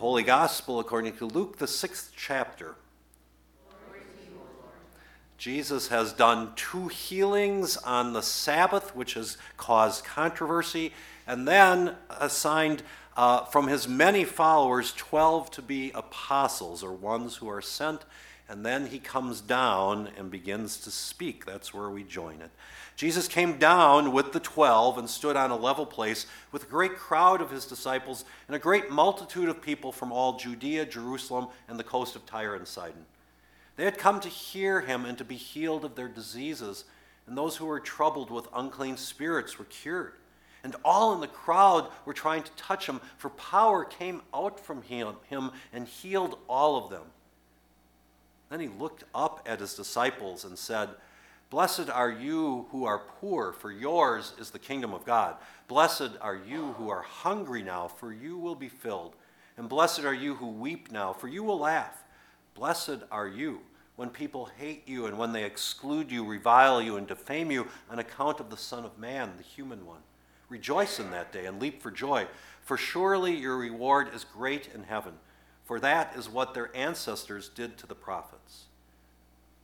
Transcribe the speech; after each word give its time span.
Holy 0.00 0.22
Gospel 0.22 0.80
according 0.80 1.14
to 1.18 1.26
Luke, 1.26 1.58
the 1.58 1.66
sixth 1.66 2.12
chapter. 2.16 2.74
Jesus 5.36 5.88
has 5.88 6.14
done 6.14 6.52
two 6.56 6.88
healings 6.88 7.76
on 7.76 8.14
the 8.14 8.22
Sabbath, 8.22 8.96
which 8.96 9.12
has 9.12 9.36
caused 9.58 10.02
controversy, 10.06 10.94
and 11.26 11.46
then 11.46 11.96
assigned 12.18 12.82
uh, 13.14 13.44
from 13.44 13.68
his 13.68 13.86
many 13.86 14.24
followers 14.24 14.94
12 14.94 15.50
to 15.50 15.60
be 15.60 15.90
apostles, 15.94 16.82
or 16.82 16.94
ones 16.94 17.36
who 17.36 17.50
are 17.50 17.60
sent. 17.60 18.00
And 18.50 18.66
then 18.66 18.86
he 18.86 18.98
comes 18.98 19.40
down 19.40 20.08
and 20.18 20.28
begins 20.28 20.78
to 20.78 20.90
speak. 20.90 21.46
That's 21.46 21.72
where 21.72 21.88
we 21.88 22.02
join 22.02 22.40
it. 22.40 22.50
Jesus 22.96 23.28
came 23.28 23.58
down 23.58 24.10
with 24.10 24.32
the 24.32 24.40
twelve 24.40 24.98
and 24.98 25.08
stood 25.08 25.36
on 25.36 25.52
a 25.52 25.56
level 25.56 25.86
place 25.86 26.26
with 26.50 26.64
a 26.64 26.66
great 26.66 26.96
crowd 26.96 27.40
of 27.40 27.52
his 27.52 27.64
disciples 27.64 28.24
and 28.48 28.56
a 28.56 28.58
great 28.58 28.90
multitude 28.90 29.48
of 29.48 29.62
people 29.62 29.92
from 29.92 30.10
all 30.10 30.36
Judea, 30.36 30.86
Jerusalem, 30.86 31.46
and 31.68 31.78
the 31.78 31.84
coast 31.84 32.16
of 32.16 32.26
Tyre 32.26 32.56
and 32.56 32.66
Sidon. 32.66 33.06
They 33.76 33.84
had 33.84 33.98
come 33.98 34.18
to 34.18 34.28
hear 34.28 34.80
him 34.80 35.04
and 35.04 35.16
to 35.18 35.24
be 35.24 35.36
healed 35.36 35.84
of 35.84 35.94
their 35.94 36.08
diseases, 36.08 36.84
and 37.28 37.38
those 37.38 37.56
who 37.56 37.66
were 37.66 37.78
troubled 37.78 38.32
with 38.32 38.48
unclean 38.52 38.96
spirits 38.96 39.60
were 39.60 39.64
cured. 39.66 40.14
And 40.64 40.74
all 40.84 41.14
in 41.14 41.20
the 41.20 41.28
crowd 41.28 41.88
were 42.04 42.12
trying 42.12 42.42
to 42.42 42.50
touch 42.56 42.86
him, 42.86 43.00
for 43.16 43.30
power 43.30 43.84
came 43.84 44.22
out 44.34 44.58
from 44.58 44.82
him, 44.82 45.52
and 45.72 45.86
healed 45.86 46.36
all 46.48 46.76
of 46.76 46.90
them. 46.90 47.04
Then 48.50 48.60
he 48.60 48.68
looked 48.68 49.04
up 49.14 49.46
at 49.46 49.60
his 49.60 49.74
disciples 49.74 50.44
and 50.44 50.58
said, 50.58 50.90
Blessed 51.50 51.88
are 51.88 52.10
you 52.10 52.66
who 52.70 52.84
are 52.84 53.06
poor, 53.20 53.52
for 53.52 53.72
yours 53.72 54.34
is 54.38 54.50
the 54.50 54.58
kingdom 54.58 54.92
of 54.92 55.04
God. 55.04 55.36
Blessed 55.66 56.10
are 56.20 56.36
you 56.36 56.72
who 56.72 56.90
are 56.90 57.02
hungry 57.02 57.62
now, 57.62 57.88
for 57.88 58.12
you 58.12 58.36
will 58.36 58.54
be 58.54 58.68
filled. 58.68 59.14
And 59.56 59.68
blessed 59.68 60.04
are 60.04 60.14
you 60.14 60.34
who 60.34 60.46
weep 60.46 60.92
now, 60.92 61.12
for 61.12 61.26
you 61.26 61.42
will 61.42 61.58
laugh. 61.58 62.04
Blessed 62.54 63.00
are 63.10 63.26
you 63.26 63.60
when 63.96 64.10
people 64.10 64.48
hate 64.58 64.88
you 64.88 65.06
and 65.06 65.18
when 65.18 65.32
they 65.32 65.44
exclude 65.44 66.10
you, 66.10 66.24
revile 66.24 66.80
you, 66.80 66.96
and 66.96 67.06
defame 67.06 67.50
you 67.50 67.66
on 67.90 67.98
account 67.98 68.40
of 68.40 68.48
the 68.48 68.56
Son 68.56 68.84
of 68.84 68.98
Man, 68.98 69.32
the 69.36 69.42
human 69.42 69.84
one. 69.84 70.00
Rejoice 70.48 70.98
in 70.98 71.10
that 71.10 71.32
day 71.32 71.46
and 71.46 71.60
leap 71.60 71.82
for 71.82 71.90
joy, 71.90 72.26
for 72.62 72.76
surely 72.76 73.36
your 73.36 73.56
reward 73.56 74.14
is 74.14 74.24
great 74.24 74.68
in 74.74 74.84
heaven, 74.84 75.14
for 75.70 75.78
that 75.78 76.16
is 76.16 76.28
what 76.28 76.52
their 76.52 76.76
ancestors 76.76 77.48
did 77.48 77.78
to 77.78 77.86
the 77.86 77.94
prophets. 77.94 78.64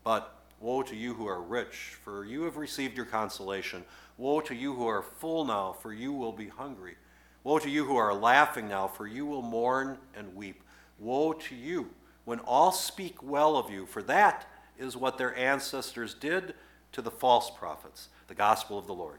But 0.05 0.33
Woe 0.61 0.85
to 0.85 0.95
you 0.95 1.15
who 1.15 1.27
are 1.27 1.43
rich, 1.43 1.97
for 2.05 2.25
you 2.25 2.45
have 2.45 2.57
received 2.57 2.97
your 2.97 3.07
consolation. 3.07 3.83
Woe 4.17 4.41
to 4.43 4.55
you 4.55 4.73
who 4.75 4.87
are 4.87 5.03
full 5.03 5.45
now, 5.45 5.73
for 5.73 5.93
you 5.93 6.13
will 6.13 6.31
be 6.31 6.47
hungry. 6.47 6.95
Woe 7.43 7.59
to 7.59 7.69
you 7.69 7.85
who 7.85 7.97
are 7.97 8.15
laughing 8.15 8.69
now, 8.69 8.87
for 8.87 9.09
you 9.09 9.27
will 9.27 9.43
mourn 9.43 9.99
and 10.15 10.33
weep. 10.37 10.63
Woe 11.01 11.33
to 11.33 11.57
you 11.57 11.91
when 12.25 12.39
all 12.39 12.71
speak 12.71 13.21
well 13.21 13.57
of 13.57 13.69
you, 13.69 13.85
for 13.85 14.01
that 14.05 14.49
is 14.79 14.97
what 14.97 15.19
their 15.19 15.37
ancestors 15.37 16.15
did 16.15 16.55
to 16.93 17.03
the 17.03 17.11
false 17.11 17.51
prophets. 17.51 18.11
The 18.29 18.35
gospel 18.37 18.79
of 18.79 18.87
the 18.87 18.95
Lord. 18.95 19.19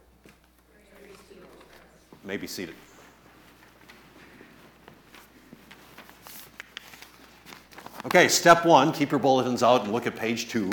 May 2.23 2.37
be 2.37 2.47
seated. 2.47 2.75
Okay, 8.07 8.29
step 8.29 8.65
one 8.65 8.93
keep 8.93 9.11
your 9.11 9.19
bulletins 9.19 9.61
out 9.61 9.83
and 9.83 9.91
look 9.91 10.07
at 10.07 10.15
page 10.15 10.47
two. 10.47 10.69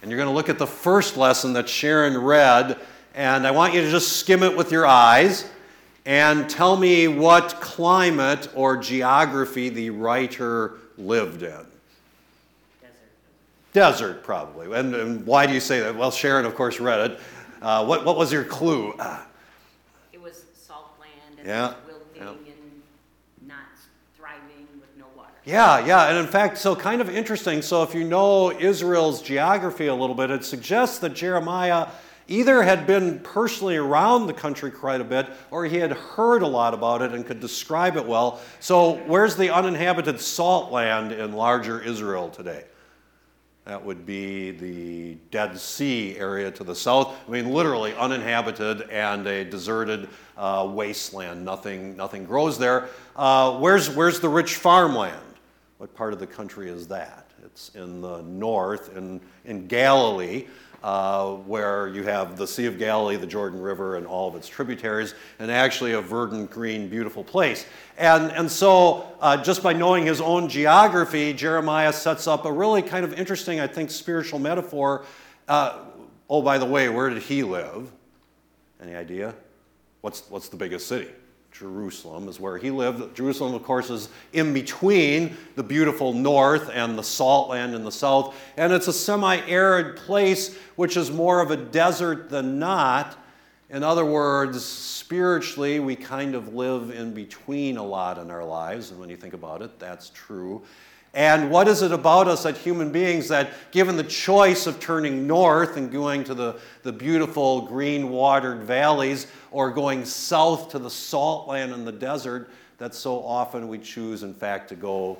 And 0.00 0.08
you're 0.08 0.18
going 0.18 0.28
to 0.28 0.32
look 0.32 0.48
at 0.48 0.56
the 0.56 0.66
first 0.66 1.16
lesson 1.16 1.52
that 1.54 1.68
Sharon 1.68 2.16
read, 2.16 2.78
and 3.12 3.44
I 3.44 3.50
want 3.50 3.74
you 3.74 3.80
to 3.80 3.90
just 3.90 4.18
skim 4.18 4.44
it 4.44 4.56
with 4.56 4.70
your 4.70 4.86
eyes 4.86 5.50
and 6.06 6.48
tell 6.48 6.76
me 6.76 7.08
what 7.08 7.56
climate 7.60 8.48
or 8.54 8.76
geography 8.76 9.68
the 9.68 9.90
writer 9.90 10.74
lived 10.96 11.42
in. 11.42 11.50
Desert. 11.50 11.72
Desert, 13.72 14.22
probably. 14.22 14.72
And, 14.72 14.94
and 14.94 15.26
why 15.26 15.44
do 15.44 15.52
you 15.52 15.60
say 15.60 15.80
that? 15.80 15.96
Well, 15.96 16.12
Sharon, 16.12 16.46
of 16.46 16.54
course, 16.54 16.78
read 16.78 17.10
it. 17.10 17.20
Uh, 17.60 17.84
what, 17.84 18.04
what 18.04 18.16
was 18.16 18.32
your 18.32 18.44
clue? 18.44 18.94
It 20.12 20.22
was 20.22 20.44
salt 20.54 20.92
land 21.00 21.40
and 21.40 21.48
Yeah, 21.48 21.74
wilting 21.84 22.46
and 22.46 23.48
not 23.48 23.64
thriving 24.16 24.68
with 24.80 24.96
no 24.96 25.06
water. 25.16 25.29
Yeah, 25.44 25.84
yeah, 25.86 26.08
and 26.08 26.18
in 26.18 26.26
fact, 26.26 26.58
so 26.58 26.76
kind 26.76 27.00
of 27.00 27.08
interesting. 27.08 27.62
So, 27.62 27.82
if 27.82 27.94
you 27.94 28.04
know 28.04 28.52
Israel's 28.52 29.22
geography 29.22 29.86
a 29.86 29.94
little 29.94 30.14
bit, 30.14 30.30
it 30.30 30.44
suggests 30.44 30.98
that 30.98 31.14
Jeremiah 31.14 31.88
either 32.28 32.62
had 32.62 32.86
been 32.86 33.18
personally 33.20 33.76
around 33.76 34.26
the 34.26 34.34
country 34.34 34.70
quite 34.70 35.00
a 35.00 35.04
bit 35.04 35.26
or 35.50 35.64
he 35.64 35.78
had 35.78 35.92
heard 35.92 36.42
a 36.42 36.46
lot 36.46 36.74
about 36.74 37.02
it 37.02 37.12
and 37.12 37.26
could 37.26 37.40
describe 37.40 37.96
it 37.96 38.06
well. 38.06 38.40
So, 38.60 38.98
where's 39.06 39.34
the 39.34 39.48
uninhabited 39.48 40.20
salt 40.20 40.70
land 40.70 41.10
in 41.10 41.32
larger 41.32 41.80
Israel 41.80 42.28
today? 42.28 42.64
That 43.64 43.82
would 43.82 44.04
be 44.04 44.50
the 44.50 45.14
Dead 45.30 45.58
Sea 45.58 46.16
area 46.18 46.50
to 46.50 46.64
the 46.64 46.74
south. 46.74 47.16
I 47.26 47.30
mean, 47.30 47.50
literally 47.50 47.94
uninhabited 47.94 48.90
and 48.90 49.26
a 49.26 49.44
deserted 49.44 50.08
uh, 50.36 50.68
wasteland. 50.70 51.44
Nothing, 51.46 51.96
nothing 51.96 52.26
grows 52.26 52.58
there. 52.58 52.88
Uh, 53.16 53.58
where's, 53.58 53.88
where's 53.88 54.20
the 54.20 54.28
rich 54.28 54.56
farmland? 54.56 55.29
What 55.80 55.94
part 55.94 56.12
of 56.12 56.18
the 56.18 56.26
country 56.26 56.68
is 56.68 56.88
that? 56.88 57.30
It's 57.42 57.70
in 57.74 58.02
the 58.02 58.20
north, 58.20 58.94
in, 58.98 59.18
in 59.46 59.66
Galilee, 59.66 60.44
uh, 60.82 61.36
where 61.36 61.88
you 61.88 62.02
have 62.02 62.36
the 62.36 62.46
Sea 62.46 62.66
of 62.66 62.78
Galilee, 62.78 63.16
the 63.16 63.26
Jordan 63.26 63.62
River, 63.62 63.96
and 63.96 64.06
all 64.06 64.28
of 64.28 64.36
its 64.36 64.46
tributaries, 64.46 65.14
and 65.38 65.50
actually 65.50 65.92
a 65.92 66.02
verdant, 66.02 66.50
green, 66.50 66.90
beautiful 66.90 67.24
place. 67.24 67.64
And, 67.96 68.30
and 68.32 68.50
so, 68.50 69.10
uh, 69.22 69.42
just 69.42 69.62
by 69.62 69.72
knowing 69.72 70.04
his 70.04 70.20
own 70.20 70.50
geography, 70.50 71.32
Jeremiah 71.32 71.94
sets 71.94 72.26
up 72.26 72.44
a 72.44 72.52
really 72.52 72.82
kind 72.82 73.06
of 73.06 73.18
interesting, 73.18 73.58
I 73.58 73.66
think, 73.66 73.90
spiritual 73.90 74.38
metaphor. 74.38 75.06
Uh, 75.48 75.78
oh, 76.28 76.42
by 76.42 76.58
the 76.58 76.66
way, 76.66 76.90
where 76.90 77.08
did 77.08 77.22
he 77.22 77.42
live? 77.42 77.90
Any 78.82 78.94
idea? 78.94 79.34
What's, 80.02 80.28
what's 80.28 80.50
the 80.50 80.58
biggest 80.58 80.88
city? 80.88 81.08
Jerusalem 81.52 82.28
is 82.28 82.40
where 82.40 82.56
he 82.56 82.70
lived. 82.70 83.14
Jerusalem, 83.14 83.54
of 83.54 83.62
course, 83.62 83.90
is 83.90 84.08
in 84.32 84.54
between 84.54 85.36
the 85.56 85.62
beautiful 85.62 86.12
north 86.12 86.70
and 86.72 86.96
the 86.96 87.02
salt 87.02 87.50
land 87.50 87.74
in 87.74 87.84
the 87.84 87.92
south. 87.92 88.34
And 88.56 88.72
it's 88.72 88.88
a 88.88 88.92
semi 88.92 89.36
arid 89.46 89.96
place, 89.96 90.56
which 90.76 90.96
is 90.96 91.10
more 91.10 91.40
of 91.40 91.50
a 91.50 91.56
desert 91.56 92.30
than 92.30 92.58
not. 92.58 93.18
In 93.68 93.82
other 93.84 94.04
words, 94.04 94.64
spiritually, 94.64 95.78
we 95.78 95.94
kind 95.94 96.34
of 96.34 96.54
live 96.54 96.90
in 96.90 97.12
between 97.14 97.76
a 97.76 97.84
lot 97.84 98.18
in 98.18 98.30
our 98.30 98.44
lives. 98.44 98.90
And 98.90 98.98
when 98.98 99.10
you 99.10 99.16
think 99.16 99.34
about 99.34 99.62
it, 99.62 99.78
that's 99.78 100.10
true. 100.10 100.62
And 101.12 101.50
what 101.50 101.66
is 101.66 101.82
it 101.82 101.90
about 101.90 102.28
us 102.28 102.46
as 102.46 102.56
human 102.58 102.92
beings 102.92 103.28
that, 103.28 103.52
given 103.72 103.96
the 103.96 104.04
choice 104.04 104.68
of 104.68 104.78
turning 104.78 105.26
north 105.26 105.76
and 105.76 105.90
going 105.90 106.22
to 106.24 106.34
the, 106.34 106.60
the 106.84 106.92
beautiful 106.92 107.62
green 107.62 108.10
watered 108.10 108.62
valleys 108.62 109.26
or 109.50 109.72
going 109.72 110.04
south 110.04 110.70
to 110.70 110.78
the 110.78 110.90
salt 110.90 111.48
land 111.48 111.72
and 111.72 111.84
the 111.84 111.92
desert, 111.92 112.50
that 112.78 112.94
so 112.94 113.24
often 113.24 113.66
we 113.66 113.78
choose, 113.78 114.22
in 114.22 114.32
fact, 114.32 114.68
to 114.68 114.76
go 114.76 115.18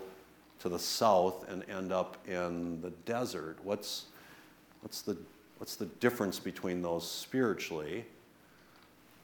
to 0.61 0.69
the 0.69 0.79
south 0.79 1.49
and 1.51 1.69
end 1.69 1.93
up 1.93 2.17
in 2.29 2.81
the 2.83 2.91
desert? 3.05 3.59
What's, 3.65 4.07
what's, 4.83 5.03
the, 5.03 5.17
what's 5.59 5.75
the 5.75 5.87
difference 5.87 6.39
between 6.39 6.83
those 6.83 7.11
spiritually? 7.11 8.05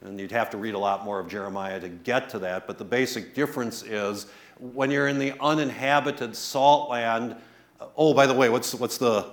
And 0.02 0.20
you'd 0.20 0.32
have 0.32 0.50
to 0.50 0.56
read 0.56 0.74
a 0.74 0.78
lot 0.78 1.04
more 1.04 1.18
of 1.18 1.28
Jeremiah 1.28 1.80
to 1.80 1.88
get 1.88 2.28
to 2.30 2.38
that, 2.40 2.66
but 2.66 2.78
the 2.78 2.84
basic 2.84 3.34
difference 3.34 3.82
is 3.82 4.26
when 4.58 4.90
you're 4.90 5.08
in 5.08 5.18
the 5.18 5.32
uninhabited 5.40 6.36
salt 6.36 6.90
land. 6.90 7.36
Uh, 7.80 7.86
oh, 7.96 8.14
by 8.14 8.26
the 8.26 8.34
way, 8.34 8.48
what's, 8.48 8.74
what's 8.74 8.98
the. 8.98 9.30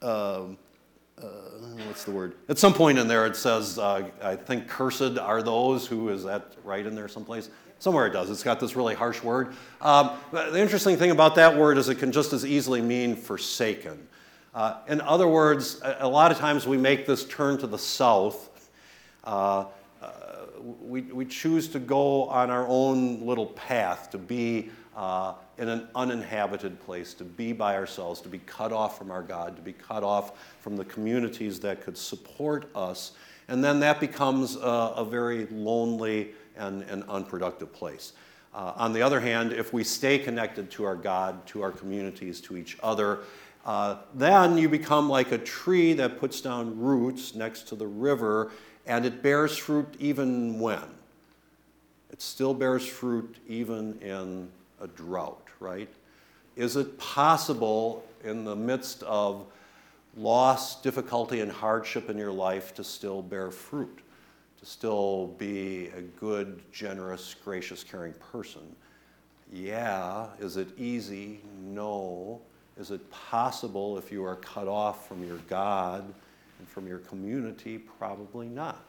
Uh, 0.00 0.44
uh, 1.20 1.26
what's 1.86 2.04
the 2.04 2.10
word? 2.10 2.34
At 2.48 2.58
some 2.58 2.72
point 2.72 2.98
in 2.98 3.06
there, 3.06 3.26
it 3.26 3.36
says, 3.36 3.78
uh, 3.78 4.08
I 4.22 4.36
think, 4.36 4.68
cursed 4.68 5.18
are 5.18 5.42
those 5.42 5.86
who, 5.86 6.08
is 6.08 6.24
that 6.24 6.54
right 6.64 6.84
in 6.86 6.94
there 6.94 7.08
someplace? 7.08 7.50
Somewhere 7.78 8.06
it 8.06 8.12
does. 8.12 8.30
It's 8.30 8.42
got 8.42 8.60
this 8.60 8.76
really 8.76 8.94
harsh 8.94 9.22
word. 9.22 9.54
Um, 9.80 10.12
the 10.32 10.58
interesting 10.58 10.96
thing 10.96 11.10
about 11.10 11.34
that 11.34 11.56
word 11.56 11.78
is 11.78 11.88
it 11.88 11.96
can 11.96 12.12
just 12.12 12.32
as 12.32 12.44
easily 12.44 12.80
mean 12.80 13.16
forsaken. 13.16 14.06
Uh, 14.54 14.78
in 14.88 15.00
other 15.00 15.28
words, 15.28 15.80
a, 15.82 15.98
a, 16.00 16.08
lot 16.08 16.32
of 16.32 16.38
times 16.38 16.66
we 16.66 16.76
make 16.76 17.06
this 17.06 17.24
turn 17.24 17.56
to 17.58 17.66
the 17.66 17.78
south. 17.78 18.70
Uh, 20.60 20.64
we, 20.80 21.02
we 21.02 21.24
choose 21.24 21.68
to 21.68 21.78
go 21.78 22.24
on 22.24 22.50
our 22.50 22.66
own 22.68 23.24
little 23.26 23.46
path, 23.46 24.10
to 24.10 24.18
be 24.18 24.70
uh, 24.96 25.34
in 25.58 25.68
an 25.68 25.88
uninhabited 25.94 26.80
place, 26.80 27.14
to 27.14 27.24
be 27.24 27.52
by 27.52 27.76
ourselves, 27.76 28.20
to 28.20 28.28
be 28.28 28.38
cut 28.40 28.72
off 28.72 28.98
from 28.98 29.10
our 29.10 29.22
God, 29.22 29.56
to 29.56 29.62
be 29.62 29.72
cut 29.72 30.02
off 30.02 30.56
from 30.60 30.76
the 30.76 30.84
communities 30.84 31.60
that 31.60 31.82
could 31.82 31.96
support 31.96 32.70
us. 32.74 33.12
And 33.48 33.64
then 33.64 33.80
that 33.80 34.00
becomes 34.00 34.56
a, 34.56 34.94
a 34.96 35.04
very 35.04 35.46
lonely 35.46 36.32
and, 36.56 36.82
and 36.84 37.04
unproductive 37.04 37.72
place. 37.72 38.12
Uh, 38.52 38.72
on 38.76 38.92
the 38.92 39.02
other 39.02 39.20
hand, 39.20 39.52
if 39.52 39.72
we 39.72 39.84
stay 39.84 40.18
connected 40.18 40.70
to 40.72 40.84
our 40.84 40.96
God, 40.96 41.46
to 41.46 41.62
our 41.62 41.70
communities, 41.70 42.40
to 42.42 42.56
each 42.56 42.76
other, 42.82 43.20
uh, 43.64 43.96
then 44.14 44.56
you 44.56 44.68
become 44.68 45.08
like 45.08 45.32
a 45.32 45.38
tree 45.38 45.92
that 45.92 46.18
puts 46.18 46.40
down 46.40 46.78
roots 46.78 47.34
next 47.34 47.68
to 47.68 47.76
the 47.76 47.86
river 47.86 48.50
and 48.90 49.06
it 49.06 49.22
bears 49.22 49.56
fruit 49.56 49.94
even 50.00 50.58
when? 50.58 50.82
It 52.10 52.20
still 52.20 52.52
bears 52.52 52.84
fruit 52.84 53.36
even 53.46 53.96
in 54.00 54.48
a 54.80 54.88
drought, 54.88 55.46
right? 55.60 55.88
Is 56.56 56.74
it 56.74 56.98
possible 56.98 58.04
in 58.24 58.44
the 58.44 58.56
midst 58.56 59.04
of 59.04 59.46
loss, 60.16 60.82
difficulty, 60.82 61.38
and 61.38 61.52
hardship 61.52 62.10
in 62.10 62.18
your 62.18 62.32
life 62.32 62.74
to 62.74 62.82
still 62.82 63.22
bear 63.22 63.52
fruit? 63.52 64.00
To 64.58 64.66
still 64.66 65.28
be 65.38 65.92
a 65.96 66.00
good, 66.18 66.60
generous, 66.72 67.36
gracious, 67.44 67.84
caring 67.84 68.14
person? 68.14 68.74
Yeah. 69.52 70.26
Is 70.40 70.56
it 70.56 70.68
easy? 70.76 71.42
No. 71.62 72.40
Is 72.76 72.90
it 72.90 73.08
possible 73.12 73.98
if 73.98 74.10
you 74.10 74.24
are 74.24 74.36
cut 74.36 74.66
off 74.66 75.06
from 75.06 75.24
your 75.24 75.38
God 75.48 76.12
and 76.60 76.68
from 76.68 76.86
your 76.86 76.98
community? 76.98 77.78
Probably 77.78 78.46
not. 78.46 78.84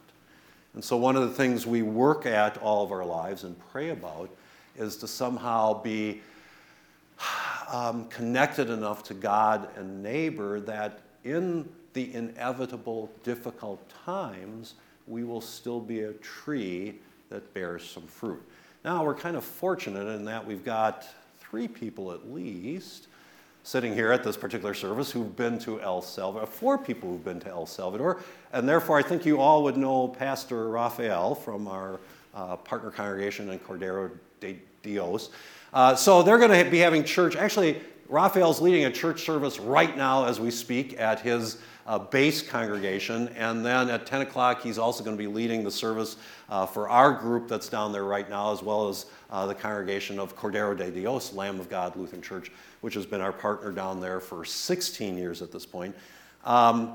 And 0.74 0.84
so, 0.84 0.96
one 0.96 1.16
of 1.16 1.22
the 1.22 1.34
things 1.34 1.66
we 1.66 1.82
work 1.82 2.24
at 2.24 2.56
all 2.58 2.84
of 2.84 2.92
our 2.92 3.04
lives 3.04 3.42
and 3.44 3.58
pray 3.70 3.90
about 3.90 4.30
is 4.76 4.96
to 4.98 5.08
somehow 5.08 5.82
be 5.82 6.20
um, 7.70 8.06
connected 8.08 8.70
enough 8.70 9.02
to 9.04 9.14
God 9.14 9.68
and 9.76 10.02
neighbor 10.02 10.60
that 10.60 11.00
in 11.24 11.68
the 11.94 12.14
inevitable 12.14 13.10
difficult 13.22 13.86
times, 14.04 14.74
we 15.06 15.24
will 15.24 15.40
still 15.40 15.80
be 15.80 16.00
a 16.00 16.12
tree 16.14 16.94
that 17.28 17.52
bears 17.54 17.88
some 17.88 18.06
fruit. 18.06 18.42
Now, 18.84 19.04
we're 19.04 19.14
kind 19.14 19.36
of 19.36 19.44
fortunate 19.44 20.06
in 20.08 20.24
that 20.26 20.46
we've 20.46 20.64
got 20.64 21.06
three 21.38 21.68
people 21.68 22.12
at 22.12 22.32
least 22.32 23.08
sitting 23.64 23.94
here 23.94 24.10
at 24.10 24.24
this 24.24 24.36
particular 24.36 24.74
service 24.74 25.10
who've 25.10 25.36
been 25.36 25.58
to 25.60 25.80
El 25.80 26.02
Salvador, 26.02 26.46
four 26.46 26.76
people 26.76 27.10
who've 27.10 27.24
been 27.24 27.40
to 27.40 27.48
El 27.48 27.66
Salvador, 27.66 28.20
and 28.52 28.68
therefore 28.68 28.98
I 28.98 29.02
think 29.02 29.24
you 29.24 29.40
all 29.40 29.62
would 29.62 29.76
know 29.76 30.08
Pastor 30.08 30.68
Rafael 30.68 31.34
from 31.34 31.68
our 31.68 32.00
uh, 32.34 32.56
partner 32.56 32.90
congregation 32.90 33.50
in 33.50 33.58
Cordero 33.60 34.10
de 34.40 34.60
Dios. 34.82 35.30
Uh, 35.72 35.94
so 35.94 36.22
they're 36.22 36.38
going 36.38 36.64
to 36.64 36.70
be 36.70 36.78
having 36.78 37.04
church. 37.04 37.36
Actually, 37.36 37.80
Rafael's 38.08 38.60
leading 38.60 38.84
a 38.84 38.90
church 38.90 39.22
service 39.22 39.58
right 39.58 39.96
now 39.96 40.26
as 40.26 40.38
we 40.40 40.50
speak 40.50 41.00
at 41.00 41.20
his 41.20 41.58
uh, 41.86 41.98
base 41.98 42.42
congregation. 42.42 43.28
And 43.36 43.64
then 43.64 43.88
at 43.88 44.06
10 44.06 44.22
o'clock, 44.22 44.62
he's 44.62 44.78
also 44.78 45.02
going 45.02 45.16
to 45.16 45.22
be 45.22 45.26
leading 45.26 45.64
the 45.64 45.70
service 45.70 46.16
uh, 46.48 46.66
for 46.66 46.88
our 46.88 47.12
group 47.12 47.48
that's 47.48 47.68
down 47.68 47.92
there 47.92 48.04
right 48.04 48.28
now, 48.28 48.52
as 48.52 48.62
well 48.62 48.88
as 48.88 49.06
uh, 49.30 49.46
the 49.46 49.54
congregation 49.54 50.18
of 50.18 50.36
Cordero 50.36 50.76
de 50.76 50.90
Dios, 50.90 51.32
Lamb 51.32 51.58
of 51.60 51.68
God 51.68 51.96
Lutheran 51.96 52.22
Church, 52.22 52.50
which 52.80 52.94
has 52.94 53.06
been 53.06 53.20
our 53.20 53.32
partner 53.32 53.72
down 53.72 54.00
there 54.00 54.20
for 54.20 54.44
16 54.44 55.16
years 55.16 55.42
at 55.42 55.50
this 55.50 55.66
point. 55.66 55.94
Um, 56.44 56.94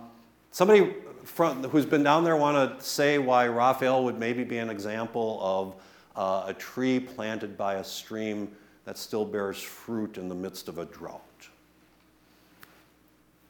somebody 0.52 0.94
from, 1.24 1.64
who's 1.64 1.86
been 1.86 2.04
down 2.04 2.24
there 2.24 2.36
want 2.36 2.80
to 2.80 2.86
say 2.86 3.18
why 3.18 3.48
Raphael 3.48 4.04
would 4.06 4.18
maybe 4.18 4.44
be 4.44 4.58
an 4.58 4.70
example 4.70 5.40
of 5.42 5.76
uh, 6.16 6.46
a 6.48 6.54
tree 6.54 7.00
planted 7.00 7.58
by 7.58 7.76
a 7.76 7.84
stream 7.84 8.50
that 8.86 8.98
still 8.98 9.26
bears 9.26 9.62
fruit 9.62 10.18
in 10.18 10.30
the 10.30 10.36
midst 10.36 10.70
of 10.70 10.78
a 10.78 10.86
drought. 10.86 11.22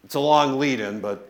It's 0.08 0.16
a 0.16 0.22
long 0.22 0.58
lead 0.58 0.80
in, 0.80 1.02
but 1.02 1.28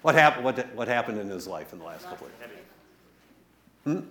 what, 0.00 0.14
happened, 0.14 0.46
what, 0.46 0.74
what 0.74 0.88
happened 0.88 1.18
in 1.18 1.28
his 1.28 1.46
life 1.46 1.74
in 1.74 1.78
the 1.78 1.84
last 1.84 2.08
couple 2.08 2.26
of 2.26 2.32
years? 2.40 4.00
Hmm? 4.00 4.08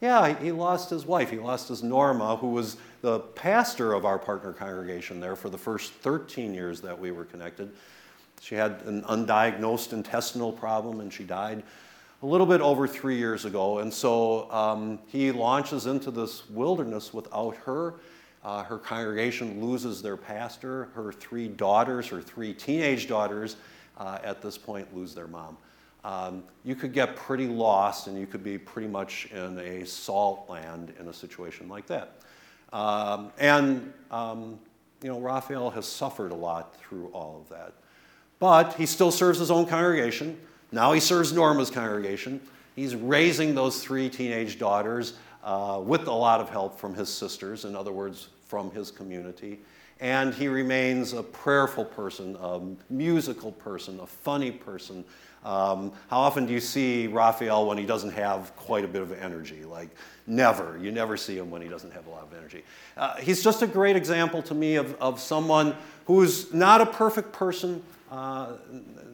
Yeah, 0.00 0.32
he 0.40 0.52
lost 0.52 0.88
his 0.88 1.04
wife. 1.04 1.28
He 1.28 1.38
lost 1.38 1.66
his 1.66 1.82
Norma, 1.82 2.36
who 2.36 2.50
was 2.50 2.76
the 3.00 3.18
pastor 3.18 3.94
of 3.94 4.04
our 4.04 4.16
partner 4.16 4.52
congregation 4.52 5.18
there 5.18 5.34
for 5.34 5.48
the 5.48 5.58
first 5.58 5.92
13 5.94 6.54
years 6.54 6.80
that 6.82 6.96
we 6.96 7.10
were 7.10 7.24
connected. 7.24 7.72
She 8.40 8.54
had 8.54 8.80
an 8.86 9.02
undiagnosed 9.02 9.92
intestinal 9.92 10.52
problem 10.52 11.00
and 11.00 11.12
she 11.12 11.24
died 11.24 11.64
a 12.22 12.26
little 12.26 12.46
bit 12.46 12.60
over 12.60 12.86
three 12.86 13.16
years 13.16 13.44
ago. 13.44 13.78
And 13.78 13.92
so 13.92 14.48
um, 14.52 15.00
he 15.08 15.32
launches 15.32 15.86
into 15.86 16.12
this 16.12 16.48
wilderness 16.48 17.12
without 17.12 17.56
her. 17.56 17.94
Uh, 18.46 18.62
her 18.62 18.78
congregation 18.78 19.60
loses 19.60 20.00
their 20.00 20.16
pastor. 20.16 20.84
Her 20.94 21.10
three 21.10 21.48
daughters, 21.48 22.06
her 22.06 22.22
three 22.22 22.54
teenage 22.54 23.08
daughters, 23.08 23.56
uh, 23.98 24.18
at 24.22 24.40
this 24.40 24.56
point 24.56 24.94
lose 24.94 25.16
their 25.16 25.26
mom. 25.26 25.56
Um, 26.04 26.44
you 26.62 26.76
could 26.76 26.92
get 26.92 27.16
pretty 27.16 27.48
lost 27.48 28.06
and 28.06 28.16
you 28.16 28.24
could 28.24 28.44
be 28.44 28.56
pretty 28.56 28.86
much 28.86 29.26
in 29.32 29.58
a 29.58 29.84
salt 29.84 30.48
land 30.48 30.92
in 31.00 31.08
a 31.08 31.12
situation 31.12 31.68
like 31.68 31.88
that. 31.88 32.20
Um, 32.72 33.32
and, 33.36 33.92
um, 34.12 34.60
you 35.02 35.08
know, 35.08 35.18
Raphael 35.18 35.70
has 35.70 35.84
suffered 35.84 36.30
a 36.30 36.36
lot 36.36 36.76
through 36.76 37.08
all 37.08 37.40
of 37.40 37.48
that. 37.48 37.72
But 38.38 38.74
he 38.74 38.86
still 38.86 39.10
serves 39.10 39.40
his 39.40 39.50
own 39.50 39.66
congregation. 39.66 40.38
Now 40.70 40.92
he 40.92 41.00
serves 41.00 41.32
Norma's 41.32 41.70
congregation. 41.70 42.40
He's 42.76 42.94
raising 42.94 43.56
those 43.56 43.82
three 43.82 44.08
teenage 44.08 44.60
daughters 44.60 45.14
uh, 45.42 45.80
with 45.84 46.06
a 46.06 46.12
lot 46.12 46.40
of 46.40 46.48
help 46.48 46.78
from 46.78 46.94
his 46.94 47.12
sisters, 47.12 47.64
in 47.64 47.74
other 47.74 47.92
words, 47.92 48.28
from 48.46 48.70
his 48.70 48.90
community. 48.90 49.60
And 50.00 50.34
he 50.34 50.48
remains 50.48 51.14
a 51.14 51.22
prayerful 51.22 51.86
person, 51.86 52.36
a 52.40 52.60
musical 52.90 53.52
person, 53.52 53.98
a 54.00 54.06
funny 54.06 54.50
person. 54.50 55.04
Um, 55.44 55.92
how 56.08 56.18
often 56.18 56.44
do 56.44 56.52
you 56.52 56.60
see 56.60 57.06
Raphael 57.06 57.66
when 57.66 57.78
he 57.78 57.86
doesn't 57.86 58.12
have 58.12 58.54
quite 58.56 58.84
a 58.84 58.88
bit 58.88 59.00
of 59.00 59.12
energy? 59.12 59.64
Like, 59.64 59.88
never. 60.26 60.78
You 60.82 60.90
never 60.90 61.16
see 61.16 61.38
him 61.38 61.50
when 61.50 61.62
he 61.62 61.68
doesn't 61.68 61.92
have 61.92 62.06
a 62.08 62.10
lot 62.10 62.24
of 62.24 62.34
energy. 62.36 62.62
Uh, 62.96 63.16
he's 63.16 63.42
just 63.42 63.62
a 63.62 63.66
great 63.66 63.96
example 63.96 64.42
to 64.42 64.54
me 64.54 64.74
of, 64.74 65.00
of 65.00 65.20
someone 65.20 65.74
who's 66.06 66.52
not 66.52 66.80
a 66.80 66.86
perfect 66.86 67.32
person, 67.32 67.82
uh, 68.10 68.54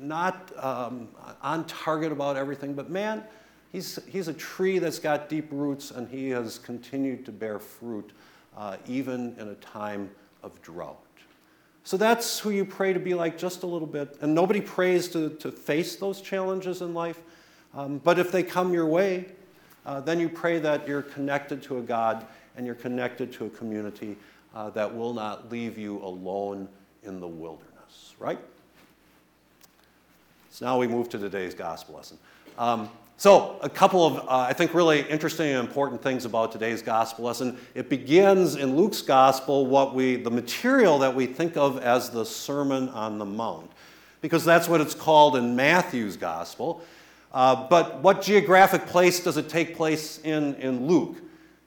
not 0.01 0.51
um, 0.59 1.09
on 1.43 1.65
target 1.67 2.11
about 2.11 2.37
everything, 2.37 2.75
but 2.75 2.91
man, 2.91 3.23
he's, 3.71 3.99
he's 4.07 4.27
a 4.27 4.35
tree 4.35 4.79
that's 4.79 4.99
got 4.99 5.29
deep 5.29 5.49
roots 5.51 5.91
and 5.91 6.09
he 6.09 6.31
has 6.31 6.59
continued 6.59 7.25
to 7.27 7.33
bear 7.33 7.59
fruit 7.59 8.11
uh, 8.57 8.77
even 8.87 9.35
in 9.39 9.49
a 9.49 9.55
time 9.57 10.11
of 10.43 10.61
drought. 10.63 10.99
So 11.85 11.97
that's 11.97 12.39
who 12.39 12.51
you 12.51 12.65
pray 12.65 12.93
to 12.93 13.01
be 13.01 13.15
like 13.15 13.37
just 13.37 13.65
a 13.65 13.67
little 13.67 13.89
bit. 13.89 14.17
And 14.21 14.35
nobody 14.35 14.61
prays 14.61 15.09
to, 15.09 15.31
to 15.31 15.51
face 15.51 15.97
those 15.97 16.21
challenges 16.21 16.81
in 16.81 16.95
life. 16.95 17.21
Um, 17.75 17.99
but 17.99 18.19
if 18.19 18.31
they 18.31 18.43
come 18.43 18.73
your 18.73 18.87
way, 18.87 19.27
uh, 19.85 20.01
then 20.01 20.21
you 20.21 20.29
pray 20.29 20.59
that 20.61 20.87
you're 20.87 21.03
connected 21.03 21.63
to 21.65 21.79
a 21.79 21.83
God 21.83 22.25
and 22.57 22.67
you're 22.67 22.75
connected 22.75 23.33
to 23.35 23.47
a 23.47 23.51
community 23.51 24.17
uh, 24.55 24.71
that 24.71 24.95
will 24.95 25.15
not 25.15 25.51
leave 25.51 25.77
you 25.77 25.99
alone 26.05 26.69
in 27.03 27.19
the 27.19 27.27
wilderness, 27.27 28.15
right? 28.19 28.39
So 30.51 30.67
now 30.67 30.79
we 30.79 30.87
move 30.87 31.09
to 31.09 31.19
today's 31.19 31.55
gospel 31.55 31.97
lesson. 31.97 32.19
Um, 32.59 32.91
so, 33.23 33.57
a 33.63 33.69
couple 33.69 34.05
of, 34.05 34.17
uh, 34.17 34.47
I 34.49 34.53
think, 34.53 34.75
really 34.75 35.03
interesting 35.03 35.47
and 35.47 35.61
important 35.61 36.03
things 36.03 36.25
about 36.25 36.51
today's 36.51 36.83
gospel 36.83 37.25
lesson. 37.25 37.57
It 37.73 37.89
begins 37.89 38.57
in 38.57 38.75
Luke's 38.75 39.01
gospel, 39.01 39.65
what 39.65 39.95
we, 39.95 40.17
the 40.17 40.29
material 40.29 40.99
that 40.99 41.15
we 41.15 41.27
think 41.27 41.57
of 41.57 41.79
as 41.79 42.11
the 42.11 42.25
Sermon 42.25 42.89
on 42.89 43.19
the 43.19 43.25
Mount, 43.25 43.71
because 44.23 44.45
that's 44.45 44.69
what 44.69 44.81
it's 44.81 44.97
called 44.97 45.37
in 45.37 45.55
Matthew's 45.55 46.17
gospel. 46.17 46.83
Uh, 47.33 47.69
but 47.69 48.03
what 48.03 48.23
geographic 48.23 48.87
place 48.87 49.23
does 49.23 49.37
it 49.37 49.49
take 49.49 49.77
place 49.77 50.19
in 50.25 50.57
in 50.57 50.89
Luke? 50.89 51.19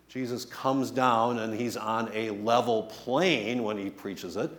Jesus 0.10 0.44
comes 0.44 0.92
down 0.92 1.40
and 1.40 1.54
he's 1.54 1.78
on 1.78 2.12
a 2.14 2.32
level 2.32 2.84
plain 2.84 3.64
when 3.64 3.78
he 3.78 3.90
preaches 3.90 4.36
it. 4.36 4.52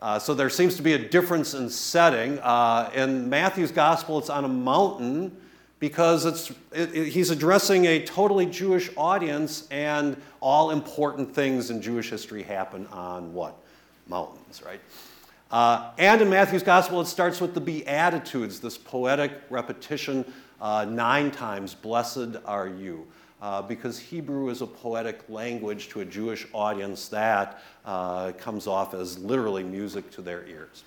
Uh, 0.00 0.18
so 0.18 0.34
there 0.34 0.50
seems 0.50 0.74
to 0.74 0.82
be 0.82 0.94
a 0.94 1.08
difference 1.08 1.54
in 1.54 1.70
setting. 1.70 2.40
Uh, 2.40 2.90
in 2.96 3.30
Matthew's 3.30 3.70
gospel, 3.70 4.18
it's 4.18 4.28
on 4.28 4.44
a 4.44 4.48
mountain 4.48 5.36
because 5.78 6.24
it's, 6.24 6.50
it, 6.72 6.94
it, 6.94 7.08
he's 7.08 7.30
addressing 7.30 7.86
a 7.86 8.04
totally 8.04 8.46
Jewish 8.46 8.90
audience, 8.96 9.68
and 9.70 10.16
all 10.40 10.70
important 10.70 11.34
things 11.34 11.70
in 11.70 11.80
Jewish 11.80 12.10
history 12.10 12.42
happen 12.42 12.86
on 12.88 13.32
what? 13.32 13.56
Mountains, 14.06 14.62
right? 14.64 14.80
Uh, 15.50 15.90
and 15.98 16.20
in 16.20 16.28
Matthew's 16.28 16.62
gospel, 16.62 17.00
it 17.00 17.06
starts 17.06 17.40
with 17.40 17.54
the 17.54 17.60
Beatitudes, 17.60 18.60
this 18.60 18.76
poetic 18.76 19.32
repetition 19.50 20.24
uh, 20.60 20.84
nine 20.84 21.30
times 21.30 21.74
Blessed 21.74 22.36
are 22.44 22.68
you. 22.68 23.06
Uh, 23.40 23.62
because 23.62 24.00
Hebrew 24.00 24.48
is 24.48 24.62
a 24.62 24.66
poetic 24.66 25.20
language 25.28 25.90
to 25.90 26.00
a 26.00 26.04
Jewish 26.04 26.48
audience 26.52 27.06
that 27.08 27.62
uh, 27.84 28.32
comes 28.32 28.66
off 28.66 28.94
as 28.94 29.16
literally 29.16 29.62
music 29.62 30.10
to 30.12 30.22
their 30.22 30.44
ears. 30.48 30.82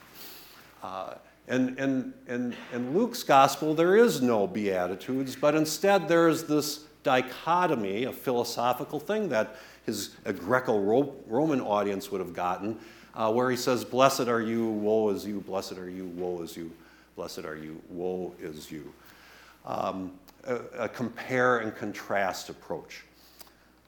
And 1.52 1.78
in, 1.78 2.14
in, 2.30 2.56
in 2.72 2.98
Luke's 2.98 3.24
gospel, 3.24 3.76
there 3.76 3.98
is 3.98 4.22
no 4.22 4.48
Beatitudes, 4.48 5.36
but 5.36 5.54
instead 5.54 6.08
there's 6.08 6.46
this 6.46 6.86
dichotomy, 7.04 8.06
a 8.06 8.14
philosophical 8.14 9.02
thing 9.02 9.28
that 9.30 9.58
his 9.86 10.16
Greco 10.40 10.80
Roman 11.28 11.60
audience 11.60 12.10
would 12.10 12.22
have 12.22 12.34
gotten, 12.34 12.80
uh, 13.16 13.34
where 13.34 13.52
he 13.52 13.58
says, 13.58 13.84
Blessed 13.84 14.30
are 14.30 14.40
you, 14.40 14.66
woe 14.66 15.10
is 15.10 15.26
you, 15.26 15.42
blessed 15.42 15.74
are 15.74 15.90
you, 15.90 16.06
woe 16.16 16.42
is 16.42 16.56
you, 16.56 16.72
blessed 17.18 17.40
are 17.40 17.58
you, 17.58 17.82
woe 17.90 18.34
is 18.40 18.72
you. 18.72 18.94
Um, 19.66 20.14
a, 20.46 20.56
a 20.78 20.88
compare 20.88 21.58
and 21.58 21.76
contrast 21.76 22.48
approach. 22.48 23.04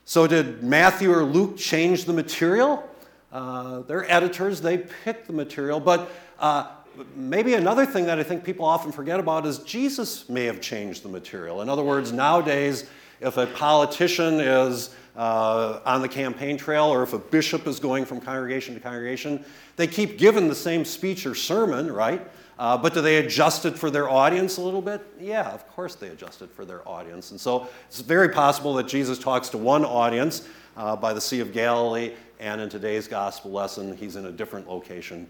So, 0.03 0.27
did 0.27 0.63
Matthew 0.63 1.13
or 1.13 1.23
Luke 1.23 1.55
change 1.55 2.03
the 2.03 2.13
material? 2.13 2.89
Uh, 3.31 3.83
they're 3.83 4.11
editors, 4.11 4.59
they 4.59 4.79
picked 4.79 5.27
the 5.27 5.33
material, 5.33 5.79
but 5.79 6.11
uh, 6.39 6.67
maybe 7.15 7.53
another 7.53 7.85
thing 7.85 8.05
that 8.05 8.19
I 8.19 8.23
think 8.23 8.43
people 8.43 8.65
often 8.65 8.91
forget 8.91 9.19
about 9.19 9.45
is 9.45 9.59
Jesus 9.59 10.27
may 10.29 10.45
have 10.45 10.61
changed 10.61 11.03
the 11.03 11.09
material. 11.09 11.61
In 11.61 11.69
other 11.69 11.83
words, 11.83 12.11
nowadays, 12.11 12.89
if 13.21 13.37
a 13.37 13.47
politician 13.47 14.39
is 14.39 14.95
uh, 15.15 15.79
on 15.85 16.01
the 16.01 16.09
campaign 16.09 16.57
trail 16.57 16.85
or 16.85 17.03
if 17.03 17.13
a 17.13 17.19
bishop 17.19 17.67
is 17.67 17.79
going 17.79 18.05
from 18.05 18.19
congregation 18.19 18.73
to 18.73 18.79
congregation, 18.79 19.43
they 19.75 19.87
keep 19.87 20.17
giving 20.17 20.47
the 20.47 20.55
same 20.55 20.83
speech 20.83 21.25
or 21.25 21.35
sermon, 21.35 21.91
right? 21.91 22.27
Uh, 22.59 22.77
but 22.77 22.93
do 22.93 23.01
they 23.01 23.17
adjust 23.17 23.65
it 23.65 23.77
for 23.77 23.89
their 23.89 24.09
audience 24.09 24.57
a 24.57 24.61
little 24.61 24.81
bit? 24.81 25.01
Yeah, 25.19 25.49
of 25.51 25.67
course 25.69 25.95
they 25.95 26.09
adjust 26.09 26.41
it 26.41 26.51
for 26.51 26.65
their 26.65 26.87
audience. 26.87 27.31
And 27.31 27.39
so 27.39 27.67
it's 27.87 28.01
very 28.01 28.29
possible 28.29 28.73
that 28.75 28.87
Jesus 28.87 29.17
talks 29.17 29.49
to 29.49 29.57
one 29.57 29.83
audience 29.83 30.47
uh, 30.77 30.95
by 30.95 31.13
the 31.13 31.21
Sea 31.21 31.39
of 31.39 31.51
Galilee, 31.53 32.13
and 32.39 32.61
in 32.61 32.69
today's 32.69 33.07
gospel 33.07 33.51
lesson, 33.51 33.95
he's 33.95 34.15
in 34.15 34.25
a 34.25 34.31
different 34.31 34.67
location. 34.67 35.27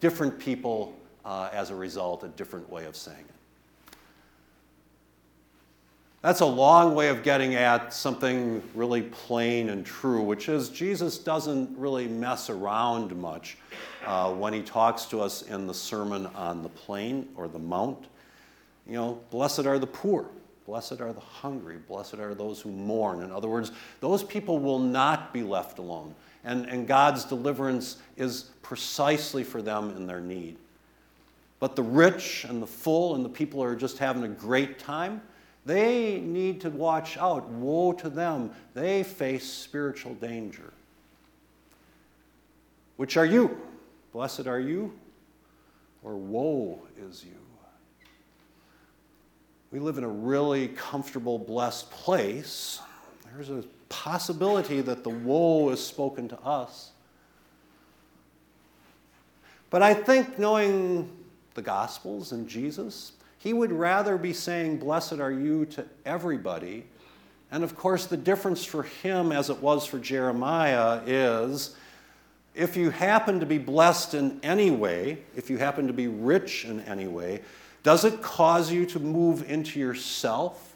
Different 0.00 0.38
people, 0.38 0.94
uh, 1.26 1.50
as 1.52 1.70
a 1.70 1.74
result, 1.74 2.22
a 2.22 2.28
different 2.28 2.70
way 2.70 2.86
of 2.86 2.96
saying 2.96 3.18
it. 3.18 3.34
That's 6.22 6.40
a 6.40 6.46
long 6.46 6.94
way 6.94 7.08
of 7.08 7.22
getting 7.22 7.56
at 7.56 7.92
something 7.92 8.62
really 8.74 9.02
plain 9.02 9.68
and 9.68 9.84
true, 9.84 10.22
which 10.22 10.48
is 10.48 10.70
Jesus 10.70 11.18
doesn't 11.18 11.76
really 11.76 12.08
mess 12.08 12.48
around 12.48 13.14
much 13.16 13.58
uh, 14.06 14.32
when 14.32 14.52
he 14.52 14.62
talks 14.62 15.04
to 15.06 15.20
us 15.20 15.42
in 15.42 15.66
the 15.66 15.74
Sermon 15.74 16.26
on 16.34 16.62
the 16.62 16.68
Plain 16.68 17.28
or 17.36 17.48
the 17.48 17.58
Mount. 17.58 18.06
You 18.86 18.94
know, 18.94 19.20
blessed 19.30 19.66
are 19.66 19.78
the 19.78 19.86
poor, 19.86 20.26
blessed 20.64 21.00
are 21.00 21.12
the 21.12 21.20
hungry, 21.20 21.76
blessed 21.76 22.14
are 22.14 22.34
those 22.34 22.60
who 22.60 22.70
mourn. 22.70 23.22
In 23.22 23.30
other 23.30 23.48
words, 23.48 23.72
those 24.00 24.22
people 24.22 24.58
will 24.58 24.78
not 24.78 25.32
be 25.32 25.42
left 25.42 25.78
alone. 25.78 26.14
And, 26.44 26.66
and 26.66 26.86
God's 26.86 27.24
deliverance 27.24 27.98
is 28.16 28.50
precisely 28.62 29.42
for 29.42 29.60
them 29.60 29.90
in 29.96 30.06
their 30.06 30.20
need. 30.20 30.56
But 31.66 31.74
the 31.74 31.82
rich 31.82 32.46
and 32.48 32.62
the 32.62 32.66
full 32.68 33.16
and 33.16 33.24
the 33.24 33.28
people 33.28 33.60
who 33.60 33.66
are 33.68 33.74
just 33.74 33.98
having 33.98 34.22
a 34.22 34.28
great 34.28 34.78
time, 34.78 35.20
they 35.64 36.20
need 36.20 36.60
to 36.60 36.70
watch 36.70 37.18
out. 37.18 37.48
Woe 37.48 37.92
to 37.94 38.08
them. 38.08 38.52
They 38.72 39.02
face 39.02 39.50
spiritual 39.50 40.14
danger. 40.14 40.72
Which 42.98 43.16
are 43.16 43.26
you? 43.26 43.60
Blessed 44.12 44.46
are 44.46 44.60
you, 44.60 44.92
or 46.04 46.14
woe 46.14 46.78
is 46.96 47.24
you? 47.24 47.34
We 49.72 49.80
live 49.80 49.98
in 49.98 50.04
a 50.04 50.08
really 50.08 50.68
comfortable, 50.68 51.36
blessed 51.36 51.90
place. 51.90 52.80
There's 53.34 53.50
a 53.50 53.64
possibility 53.88 54.82
that 54.82 55.02
the 55.02 55.10
woe 55.10 55.70
is 55.70 55.84
spoken 55.84 56.28
to 56.28 56.38
us. 56.42 56.92
But 59.68 59.82
I 59.82 59.94
think 59.94 60.38
knowing 60.38 61.10
the 61.56 61.62
Gospels 61.62 62.30
and 62.30 62.48
Jesus, 62.48 63.12
he 63.38 63.52
would 63.52 63.72
rather 63.72 64.16
be 64.16 64.32
saying, 64.32 64.78
Blessed 64.78 65.14
are 65.14 65.32
you 65.32 65.66
to 65.66 65.84
everybody. 66.04 66.86
And 67.50 67.64
of 67.64 67.76
course, 67.76 68.06
the 68.06 68.16
difference 68.16 68.64
for 68.64 68.84
him, 68.84 69.32
as 69.32 69.50
it 69.50 69.58
was 69.58 69.86
for 69.86 69.98
Jeremiah, 69.98 71.00
is 71.06 71.76
if 72.54 72.76
you 72.76 72.90
happen 72.90 73.40
to 73.40 73.46
be 73.46 73.58
blessed 73.58 74.14
in 74.14 74.40
any 74.42 74.70
way, 74.70 75.18
if 75.34 75.50
you 75.50 75.58
happen 75.58 75.86
to 75.86 75.92
be 75.92 76.08
rich 76.08 76.64
in 76.64 76.80
any 76.80 77.06
way, 77.06 77.42
does 77.82 78.04
it 78.04 78.20
cause 78.22 78.72
you 78.72 78.86
to 78.86 78.98
move 78.98 79.48
into 79.48 79.78
yourself 79.78 80.74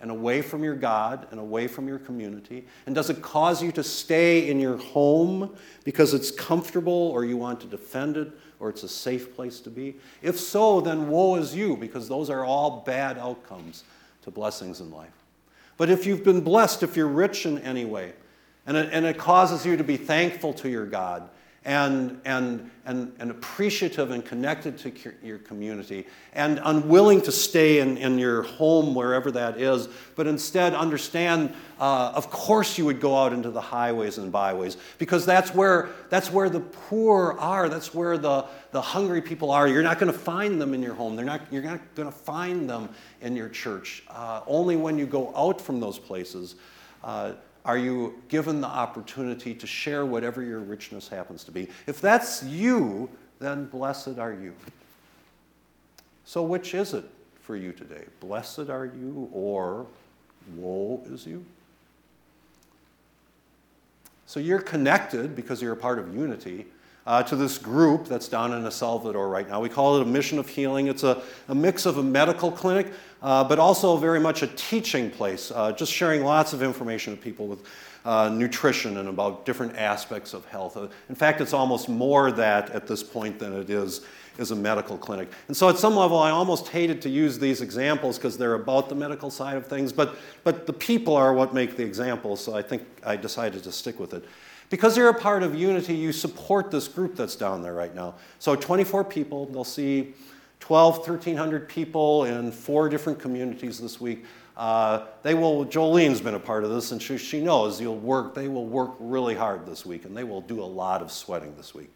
and 0.00 0.10
away 0.10 0.42
from 0.42 0.62
your 0.62 0.76
God 0.76 1.26
and 1.30 1.40
away 1.40 1.66
from 1.66 1.88
your 1.88 1.98
community? 1.98 2.66
And 2.86 2.94
does 2.94 3.10
it 3.10 3.22
cause 3.22 3.62
you 3.62 3.72
to 3.72 3.82
stay 3.82 4.48
in 4.48 4.60
your 4.60 4.76
home 4.76 5.56
because 5.82 6.14
it's 6.14 6.30
comfortable 6.30 6.92
or 6.92 7.24
you 7.24 7.36
want 7.36 7.60
to 7.62 7.66
defend 7.66 8.16
it 8.16 8.30
or 8.64 8.70
it's 8.70 8.82
a 8.82 8.88
safe 8.88 9.36
place 9.36 9.60
to 9.60 9.68
be? 9.68 9.94
If 10.22 10.40
so, 10.40 10.80
then 10.80 11.08
woe 11.08 11.34
is 11.34 11.54
you, 11.54 11.76
because 11.76 12.08
those 12.08 12.30
are 12.30 12.46
all 12.46 12.82
bad 12.86 13.18
outcomes 13.18 13.84
to 14.22 14.30
blessings 14.30 14.80
in 14.80 14.90
life. 14.90 15.12
But 15.76 15.90
if 15.90 16.06
you've 16.06 16.24
been 16.24 16.40
blessed, 16.40 16.82
if 16.82 16.96
you're 16.96 17.06
rich 17.06 17.44
in 17.44 17.58
any 17.58 17.84
way, 17.84 18.14
and 18.66 18.78
it, 18.78 18.88
and 18.90 19.04
it 19.04 19.18
causes 19.18 19.66
you 19.66 19.76
to 19.76 19.84
be 19.84 19.98
thankful 19.98 20.54
to 20.54 20.70
your 20.70 20.86
God 20.86 21.28
and, 21.64 22.20
and, 22.26 22.70
and, 22.84 23.12
and 23.18 23.30
appreciative 23.30 24.10
and 24.10 24.22
connected 24.24 24.76
to 24.76 24.92
your 25.22 25.38
community 25.38 26.06
and 26.34 26.60
unwilling 26.62 27.22
to 27.22 27.32
stay 27.32 27.78
in, 27.78 27.96
in 27.96 28.18
your 28.18 28.42
home, 28.42 28.94
wherever 28.94 29.30
that 29.30 29.58
is, 29.58 29.88
but 30.14 30.26
instead 30.26 30.74
understand, 30.74 31.54
uh, 31.80 32.12
of 32.14 32.30
course, 32.30 32.76
you 32.76 32.84
would 32.84 33.00
go 33.00 33.16
out 33.16 33.32
into 33.32 33.50
the 33.50 33.60
highways 33.60 34.18
and 34.18 34.30
byways 34.30 34.76
because 34.98 35.24
that's 35.24 35.54
where, 35.54 35.88
that's 36.10 36.30
where 36.30 36.50
the 36.50 36.60
poor 36.60 37.36
are, 37.38 37.70
that's 37.70 37.94
where 37.94 38.18
the, 38.18 38.44
the 38.72 38.82
hungry 38.82 39.22
people 39.22 39.50
are. 39.50 39.66
You're 39.66 39.82
not 39.82 39.98
going 39.98 40.12
to 40.12 40.18
find 40.18 40.60
them 40.60 40.74
in 40.74 40.82
your 40.82 40.94
home, 40.94 41.16
They're 41.16 41.24
not, 41.24 41.40
you're 41.50 41.62
not 41.62 41.80
going 41.94 42.10
to 42.10 42.16
find 42.16 42.68
them 42.68 42.90
in 43.22 43.34
your 43.34 43.48
church. 43.48 44.02
Uh, 44.10 44.42
only 44.46 44.76
when 44.76 44.98
you 44.98 45.06
go 45.06 45.34
out 45.34 45.60
from 45.60 45.80
those 45.80 45.98
places. 45.98 46.56
Uh, 47.02 47.32
are 47.64 47.78
you 47.78 48.22
given 48.28 48.60
the 48.60 48.68
opportunity 48.68 49.54
to 49.54 49.66
share 49.66 50.04
whatever 50.04 50.42
your 50.42 50.60
richness 50.60 51.08
happens 51.08 51.44
to 51.44 51.50
be? 51.50 51.68
If 51.86 52.00
that's 52.00 52.42
you, 52.42 53.08
then 53.38 53.66
blessed 53.66 54.18
are 54.18 54.32
you. 54.32 54.54
So, 56.24 56.42
which 56.42 56.74
is 56.74 56.94
it 56.94 57.04
for 57.40 57.56
you 57.56 57.72
today? 57.72 58.04
Blessed 58.20 58.70
are 58.70 58.86
you, 58.86 59.28
or 59.32 59.86
woe 60.56 61.02
is 61.06 61.26
you? 61.26 61.44
So, 64.26 64.40
you're 64.40 64.60
connected 64.60 65.34
because 65.34 65.62
you're 65.62 65.72
a 65.72 65.76
part 65.76 65.98
of 65.98 66.14
unity 66.14 66.66
uh, 67.06 67.22
to 67.22 67.36
this 67.36 67.58
group 67.58 68.06
that's 68.06 68.28
down 68.28 68.52
in 68.52 68.64
El 68.64 68.70
Salvador 68.70 69.28
right 69.28 69.48
now. 69.48 69.60
We 69.60 69.68
call 69.68 69.96
it 69.96 70.02
a 70.02 70.06
mission 70.06 70.38
of 70.38 70.48
healing. 70.48 70.86
It's 70.86 71.02
a, 71.02 71.22
a 71.48 71.54
mix 71.54 71.86
of 71.86 71.98
a 71.98 72.02
medical 72.02 72.50
clinic, 72.50 72.92
uh, 73.22 73.44
but 73.44 73.58
also 73.58 73.96
very 73.96 74.20
much 74.20 74.42
a 74.42 74.46
teaching 74.48 75.10
place, 75.10 75.50
uh, 75.54 75.72
just 75.72 75.92
sharing 75.92 76.24
lots 76.24 76.52
of 76.52 76.62
information 76.62 77.16
to 77.16 77.22
people 77.22 77.46
with 77.46 77.66
uh, 78.04 78.28
nutrition 78.28 78.98
and 78.98 79.08
about 79.08 79.46
different 79.46 79.76
aspects 79.76 80.34
of 80.34 80.44
health. 80.46 80.76
Uh, 80.76 80.88
in 81.08 81.14
fact, 81.14 81.40
it's 81.40 81.52
almost 81.52 81.88
more 81.88 82.32
that 82.32 82.70
at 82.70 82.86
this 82.86 83.02
point 83.02 83.38
than 83.38 83.52
it 83.54 83.70
is 83.70 84.02
is 84.36 84.50
a 84.50 84.56
medical 84.56 84.98
clinic. 84.98 85.28
And 85.46 85.56
so 85.56 85.68
at 85.68 85.78
some 85.78 85.94
level, 85.94 86.18
I 86.18 86.30
almost 86.30 86.68
hated 86.68 87.00
to 87.02 87.08
use 87.08 87.38
these 87.38 87.60
examples 87.60 88.18
because 88.18 88.36
they're 88.36 88.54
about 88.54 88.88
the 88.88 88.94
medical 88.94 89.30
side 89.30 89.56
of 89.56 89.66
things, 89.68 89.92
but, 89.92 90.16
but 90.42 90.66
the 90.66 90.72
people 90.72 91.14
are 91.14 91.32
what 91.32 91.54
make 91.54 91.76
the 91.76 91.84
examples, 91.84 92.42
so 92.42 92.54
I 92.54 92.62
think 92.62 92.82
I 93.06 93.14
decided 93.16 93.62
to 93.62 93.70
stick 93.70 94.00
with 94.00 94.12
it. 94.12 94.24
Because 94.70 94.96
you're 94.96 95.08
a 95.08 95.14
part 95.14 95.42
of 95.42 95.54
Unity, 95.54 95.94
you 95.94 96.12
support 96.12 96.70
this 96.70 96.88
group 96.88 97.16
that's 97.16 97.36
down 97.36 97.62
there 97.62 97.74
right 97.74 97.94
now. 97.94 98.14
So 98.38 98.56
24 98.56 99.04
people, 99.04 99.46
they'll 99.46 99.64
see 99.64 100.14
12, 100.60 100.98
1,300 100.98 101.68
people 101.68 102.24
in 102.24 102.50
four 102.50 102.88
different 102.88 103.18
communities 103.18 103.78
this 103.78 104.00
week. 104.00 104.24
Uh, 104.56 105.06
they 105.22 105.34
will, 105.34 105.66
Jolene's 105.66 106.20
been 106.20 106.34
a 106.34 106.40
part 106.40 106.64
of 106.64 106.70
this, 106.70 106.92
and 106.92 107.02
she, 107.02 107.18
she 107.18 107.40
knows 107.40 107.80
you'll 107.80 107.98
work, 107.98 108.34
they 108.34 108.48
will 108.48 108.66
work 108.66 108.92
really 108.98 109.34
hard 109.34 109.66
this 109.66 109.84
week, 109.84 110.04
and 110.04 110.16
they 110.16 110.24
will 110.24 110.40
do 110.40 110.62
a 110.62 110.64
lot 110.64 111.02
of 111.02 111.10
sweating 111.10 111.54
this 111.56 111.74
week. 111.74 111.90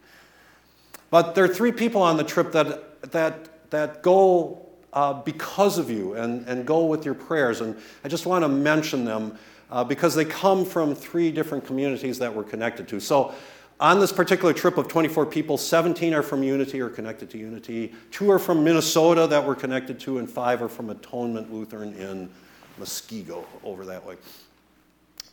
But 1.09 1.35
there 1.35 1.43
are 1.43 1.49
three 1.49 1.71
people 1.71 2.01
on 2.01 2.17
the 2.17 2.23
trip 2.23 2.51
that, 2.51 3.11
that, 3.11 3.69
that 3.71 4.03
go 4.03 4.65
uh, 4.93 5.13
because 5.13 5.77
of 5.77 5.89
you 5.89 6.13
and, 6.13 6.47
and 6.47 6.65
go 6.65 6.85
with 6.85 7.05
your 7.05 7.13
prayers, 7.13 7.61
and 7.61 7.77
I 8.03 8.07
just 8.07 8.25
want 8.25 8.43
to 8.43 8.49
mention 8.49 9.05
them 9.05 9.37
uh, 9.71 9.83
because 9.83 10.15
they 10.15 10.25
come 10.25 10.65
from 10.65 10.95
three 10.95 11.31
different 11.31 11.65
communities 11.65 12.19
that 12.19 12.33
we're 12.33 12.43
connected 12.43 12.87
to. 12.87 12.99
So, 12.99 13.33
on 13.81 14.01
this 14.01 14.11
particular 14.11 14.51
trip 14.53 14.77
of 14.77 14.89
24 14.89 15.25
people, 15.27 15.57
17 15.57 16.13
are 16.13 16.21
from 16.21 16.43
Unity 16.43 16.81
or 16.81 16.89
connected 16.89 17.29
to 17.29 17.37
Unity, 17.37 17.93
two 18.11 18.29
are 18.29 18.39
from 18.39 18.61
Minnesota 18.61 19.25
that 19.27 19.45
we're 19.45 19.55
connected 19.55 19.97
to, 20.01 20.17
and 20.17 20.29
five 20.29 20.61
are 20.61 20.67
from 20.67 20.89
Atonement 20.89 21.53
Lutheran 21.53 21.93
in 21.93 22.29
Muskego 22.77 23.45
over 23.63 23.85
that 23.85 24.05
way. 24.05 24.17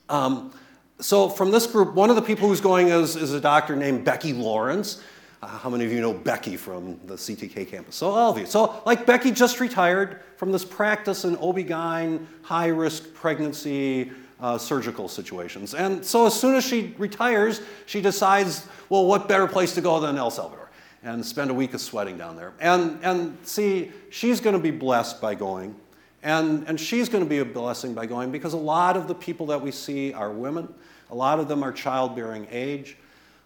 Um, 0.08 0.52
so, 1.00 1.28
from 1.28 1.50
this 1.50 1.66
group, 1.66 1.94
one 1.94 2.08
of 2.08 2.16
the 2.16 2.22
people 2.22 2.48
who's 2.48 2.60
going 2.60 2.88
is, 2.88 3.16
is 3.16 3.32
a 3.32 3.40
doctor 3.40 3.74
named 3.74 4.04
Becky 4.04 4.32
Lawrence. 4.32 5.02
Uh, 5.42 5.48
how 5.48 5.68
many 5.68 5.84
of 5.84 5.92
you 5.92 6.00
know 6.00 6.14
Becky 6.14 6.56
from 6.56 6.98
the 7.06 7.14
CTK 7.14 7.68
campus? 7.68 7.96
So, 7.96 8.10
all 8.10 8.30
of 8.30 8.38
you. 8.38 8.46
So, 8.46 8.80
like 8.86 9.06
Becky 9.06 9.32
just 9.32 9.58
retired 9.58 10.20
from 10.36 10.52
this 10.52 10.64
practice 10.64 11.24
in 11.24 11.36
OB-GYN, 11.36 12.24
high 12.42 12.68
risk 12.68 13.12
pregnancy, 13.12 14.12
uh, 14.40 14.58
surgical 14.58 15.08
situations. 15.08 15.74
And 15.74 16.04
so 16.04 16.26
as 16.26 16.38
soon 16.38 16.54
as 16.54 16.64
she 16.64 16.94
retires, 16.98 17.60
she 17.86 18.00
decides, 18.00 18.66
well, 18.88 19.06
what 19.06 19.28
better 19.28 19.46
place 19.46 19.74
to 19.74 19.80
go 19.80 20.00
than 20.00 20.16
El 20.16 20.30
Salvador 20.30 20.66
and 21.02 21.24
spend 21.24 21.50
a 21.50 21.54
week 21.54 21.72
of 21.72 21.80
sweating 21.80 22.18
down 22.18 22.36
there. 22.36 22.52
And, 22.60 22.98
and 23.02 23.38
see, 23.44 23.92
she's 24.10 24.40
going 24.40 24.56
to 24.56 24.62
be 24.62 24.72
blessed 24.72 25.20
by 25.20 25.34
going. 25.34 25.74
And, 26.22 26.64
and 26.66 26.80
she's 26.80 27.08
going 27.08 27.22
to 27.22 27.30
be 27.30 27.38
a 27.38 27.44
blessing 27.44 27.94
by 27.94 28.06
going 28.06 28.32
because 28.32 28.52
a 28.52 28.58
lot 28.58 28.96
of 28.96 29.06
the 29.06 29.14
people 29.14 29.46
that 29.46 29.60
we 29.60 29.70
see 29.70 30.12
are 30.12 30.30
women. 30.30 30.72
A 31.10 31.14
lot 31.14 31.38
of 31.38 31.46
them 31.46 31.62
are 31.62 31.70
childbearing 31.70 32.48
age. 32.50 32.96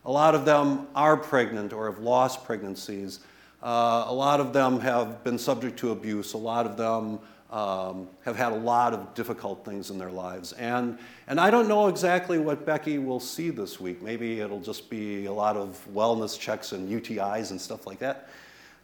A 0.07 0.11
lot 0.11 0.35
of 0.35 0.47
them 0.47 0.87
are 0.95 1.17
pregnant 1.17 1.75
or 1.75 1.91
have 1.91 1.99
lost 1.99 2.45
pregnancies. 2.45 3.21
Uh, 3.63 4.07
a 4.07 4.15
lot 4.15 4.41
of 4.41 4.55
them 4.55 4.81
have 4.81 5.23
been 5.23 5.39
subject 5.39 5.79
to 5.81 5.93
abuse. 5.93 6.33
A 6.33 6.39
lot 6.39 6.65
of 6.65 6.79
them 6.79 7.19
um, 7.50 8.09
have 8.25 8.37
had 8.37 8.52
a 8.52 8.57
lot 8.57 8.95
of 8.95 9.12
difficult 9.14 9.64
things 9.64 9.90
in 9.90 9.99
their 9.99 10.11
lives. 10.11 10.52
And, 10.52 10.99
and 11.26 11.40
I 11.40 11.50
don't 11.50 11.69
know 11.69 11.88
exactly 11.88 12.38
what 12.38 12.64
Becky 12.64 12.99
will 12.99 13.21
see 13.21 13.50
this 13.50 13.80
week. 13.80 14.02
Maybe 14.02 14.40
it'll 14.40 14.61
just 14.61 14.88
be 14.88 15.26
a 15.26 15.33
lot 15.33 15.57
of 15.57 15.85
wellness 15.92 16.38
checks 16.38 16.73
and 16.73 16.88
UTIs 16.88 17.50
and 17.50 17.61
stuff 17.61 17.87
like 17.87 17.99
that. 17.99 18.28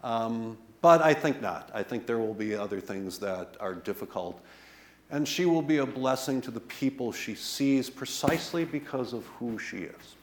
Um, 0.02 0.58
but 0.82 1.00
I 1.00 1.14
think 1.14 1.40
not. 1.40 1.70
I 1.72 1.82
think 1.82 2.06
there 2.06 2.18
will 2.18 2.34
be 2.34 2.54
other 2.54 2.80
things 2.80 3.18
that 3.20 3.56
are 3.60 3.74
difficult. 3.74 4.40
And 5.10 5.26
she 5.26 5.46
will 5.46 5.62
be 5.62 5.78
a 5.78 5.86
blessing 5.86 6.40
to 6.42 6.50
the 6.50 6.60
people 6.60 7.12
she 7.12 7.36
sees 7.36 7.88
precisely 7.88 8.64
because 8.64 9.12
of 9.12 9.24
who 9.38 9.58
she 9.58 9.78
is. 9.78 10.16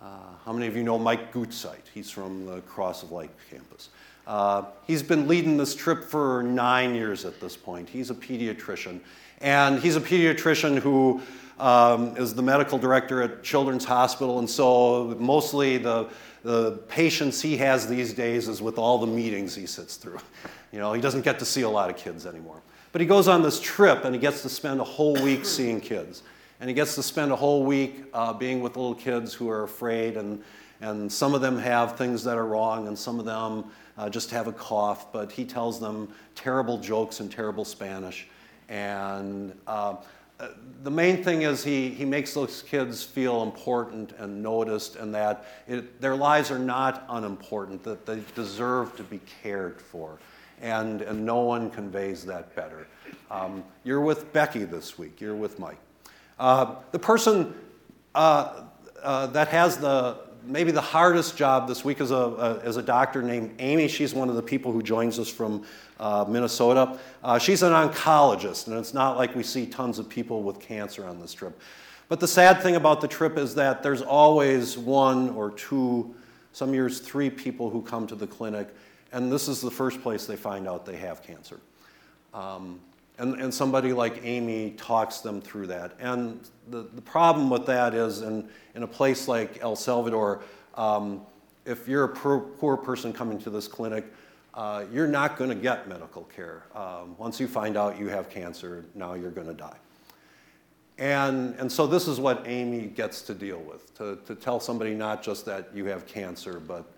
Uh, 0.00 0.06
how 0.44 0.52
many 0.52 0.66
of 0.66 0.76
you 0.76 0.82
know 0.82 0.98
Mike 0.98 1.32
Gutzeit? 1.32 1.88
He's 1.92 2.10
from 2.10 2.44
the 2.44 2.60
Cross 2.62 3.02
of 3.02 3.12
Light 3.12 3.30
campus. 3.50 3.88
Uh, 4.26 4.64
he's 4.86 5.02
been 5.02 5.26
leading 5.26 5.56
this 5.56 5.74
trip 5.74 6.04
for 6.04 6.42
nine 6.42 6.94
years 6.94 7.24
at 7.24 7.40
this 7.40 7.56
point. 7.56 7.88
He's 7.88 8.10
a 8.10 8.14
pediatrician. 8.14 9.00
And 9.40 9.78
he's 9.78 9.96
a 9.96 10.00
pediatrician 10.00 10.78
who 10.78 11.22
um, 11.58 12.16
is 12.16 12.34
the 12.34 12.42
medical 12.42 12.78
director 12.78 13.22
at 13.22 13.42
Children's 13.42 13.84
Hospital. 13.84 14.38
And 14.38 14.48
so 14.48 15.16
mostly 15.18 15.78
the, 15.78 16.08
the 16.42 16.72
patients 16.88 17.40
he 17.40 17.56
has 17.58 17.86
these 17.86 18.12
days 18.12 18.48
is 18.48 18.60
with 18.60 18.78
all 18.78 18.98
the 18.98 19.06
meetings 19.06 19.54
he 19.54 19.66
sits 19.66 19.96
through. 19.96 20.18
You 20.72 20.80
know, 20.80 20.92
he 20.92 21.00
doesn't 21.00 21.22
get 21.22 21.38
to 21.38 21.46
see 21.46 21.62
a 21.62 21.68
lot 21.70 21.88
of 21.88 21.96
kids 21.96 22.26
anymore. 22.26 22.60
But 22.92 23.00
he 23.00 23.06
goes 23.06 23.28
on 23.28 23.40
this 23.40 23.60
trip 23.60 24.04
and 24.04 24.14
he 24.14 24.20
gets 24.20 24.42
to 24.42 24.50
spend 24.50 24.78
a 24.80 24.84
whole 24.84 25.14
week 25.14 25.46
seeing 25.46 25.80
kids. 25.80 26.22
And 26.60 26.68
he 26.70 26.74
gets 26.74 26.94
to 26.94 27.02
spend 27.02 27.32
a 27.32 27.36
whole 27.36 27.64
week 27.64 28.04
uh, 28.14 28.32
being 28.32 28.60
with 28.60 28.76
little 28.76 28.94
kids 28.94 29.34
who 29.34 29.50
are 29.50 29.62
afraid, 29.64 30.16
and, 30.16 30.42
and 30.80 31.12
some 31.12 31.34
of 31.34 31.40
them 31.40 31.58
have 31.58 31.96
things 31.96 32.24
that 32.24 32.36
are 32.36 32.46
wrong, 32.46 32.88
and 32.88 32.98
some 32.98 33.18
of 33.18 33.26
them 33.26 33.64
uh, 33.98 34.08
just 34.08 34.30
have 34.30 34.46
a 34.46 34.52
cough. 34.52 35.12
But 35.12 35.30
he 35.30 35.44
tells 35.44 35.78
them 35.78 36.08
terrible 36.34 36.78
jokes 36.78 37.20
in 37.20 37.28
terrible 37.28 37.64
Spanish. 37.64 38.26
And 38.68 39.52
uh, 39.66 39.96
uh, 40.38 40.48
the 40.82 40.90
main 40.90 41.22
thing 41.22 41.42
is 41.42 41.64
he, 41.64 41.88
he 41.88 42.04
makes 42.04 42.34
those 42.34 42.62
kids 42.62 43.02
feel 43.02 43.42
important 43.42 44.12
and 44.18 44.42
noticed, 44.42 44.96
and 44.96 45.14
that 45.14 45.46
it, 45.66 46.00
their 46.00 46.16
lives 46.16 46.50
are 46.50 46.58
not 46.58 47.04
unimportant, 47.08 47.82
that 47.84 48.04
they 48.04 48.20
deserve 48.34 48.96
to 48.96 49.02
be 49.02 49.20
cared 49.42 49.80
for. 49.80 50.18
And, 50.60 51.02
and 51.02 51.24
no 51.24 51.40
one 51.40 51.70
conveys 51.70 52.24
that 52.26 52.54
better. 52.54 52.86
Um, 53.30 53.62
you're 53.84 54.00
with 54.00 54.32
Becky 54.32 54.64
this 54.64 54.98
week, 54.98 55.20
you're 55.20 55.34
with 55.34 55.58
Mike. 55.58 55.78
Uh, 56.38 56.76
the 56.92 56.98
person 56.98 57.54
uh, 58.14 58.62
uh, 59.02 59.26
that 59.28 59.48
has 59.48 59.78
the 59.78 60.18
maybe 60.44 60.70
the 60.70 60.80
hardest 60.80 61.36
job 61.36 61.66
this 61.66 61.84
week 61.84 62.00
is 62.00 62.10
a, 62.10 62.14
a, 62.14 62.54
is 62.60 62.76
a 62.76 62.82
doctor 62.82 63.22
named 63.22 63.54
Amy. 63.58 63.88
She's 63.88 64.14
one 64.14 64.28
of 64.28 64.36
the 64.36 64.42
people 64.42 64.72
who 64.72 64.82
joins 64.82 65.18
us 65.18 65.28
from 65.28 65.64
uh, 65.98 66.24
Minnesota. 66.28 66.98
Uh, 67.22 67.38
she's 67.38 67.62
an 67.62 67.72
oncologist, 67.72 68.68
and 68.68 68.76
it's 68.76 68.94
not 68.94 69.16
like 69.16 69.34
we 69.34 69.42
see 69.42 69.66
tons 69.66 69.98
of 69.98 70.08
people 70.08 70.42
with 70.42 70.60
cancer 70.60 71.06
on 71.06 71.20
this 71.20 71.32
trip. 71.32 71.58
But 72.08 72.20
the 72.20 72.28
sad 72.28 72.62
thing 72.62 72.76
about 72.76 73.00
the 73.00 73.08
trip 73.08 73.36
is 73.36 73.54
that 73.56 73.82
there's 73.82 74.02
always 74.02 74.78
one 74.78 75.30
or 75.30 75.50
two, 75.50 76.14
some 76.52 76.72
years 76.72 77.00
three 77.00 77.30
people 77.30 77.68
who 77.68 77.82
come 77.82 78.06
to 78.06 78.14
the 78.14 78.26
clinic, 78.26 78.68
and 79.12 79.32
this 79.32 79.48
is 79.48 79.60
the 79.60 79.70
first 79.70 80.00
place 80.02 80.26
they 80.26 80.36
find 80.36 80.68
out 80.68 80.86
they 80.86 80.96
have 80.96 81.22
cancer. 81.22 81.58
Um, 82.32 82.80
and, 83.18 83.40
and 83.40 83.52
somebody 83.52 83.92
like 83.92 84.20
Amy 84.24 84.72
talks 84.72 85.18
them 85.18 85.40
through 85.40 85.68
that. 85.68 85.92
And 85.98 86.40
the, 86.68 86.88
the 86.94 87.00
problem 87.00 87.48
with 87.48 87.66
that 87.66 87.94
is 87.94 88.22
in, 88.22 88.48
in 88.74 88.82
a 88.82 88.86
place 88.86 89.28
like 89.28 89.62
El 89.62 89.76
Salvador, 89.76 90.42
um, 90.74 91.22
if 91.64 91.88
you're 91.88 92.04
a 92.04 92.08
poor, 92.08 92.40
poor, 92.40 92.76
person 92.76 93.12
coming 93.12 93.38
to 93.38 93.50
this 93.50 93.66
clinic, 93.66 94.04
uh, 94.54 94.84
you're 94.92 95.08
not 95.08 95.36
going 95.36 95.50
to 95.50 95.56
get 95.56 95.88
medical 95.88 96.24
care. 96.24 96.64
Um, 96.74 97.16
once 97.18 97.40
you 97.40 97.48
find 97.48 97.76
out 97.76 97.98
you 97.98 98.08
have 98.08 98.28
cancer, 98.28 98.84
now 98.94 99.14
you're 99.14 99.30
going 99.30 99.48
to 99.48 99.54
die. 99.54 99.76
And, 100.98 101.54
and 101.58 101.70
so 101.70 101.86
this 101.86 102.08
is 102.08 102.18
what 102.18 102.42
Amy 102.46 102.86
gets 102.86 103.20
to 103.22 103.34
deal 103.34 103.58
with 103.58 103.94
to, 103.96 104.18
to 104.26 104.34
tell 104.34 104.60
somebody 104.60 104.94
not 104.94 105.22
just 105.22 105.44
that 105.46 105.68
you 105.74 105.84
have 105.86 106.06
cancer, 106.06 106.58
but 106.58 106.90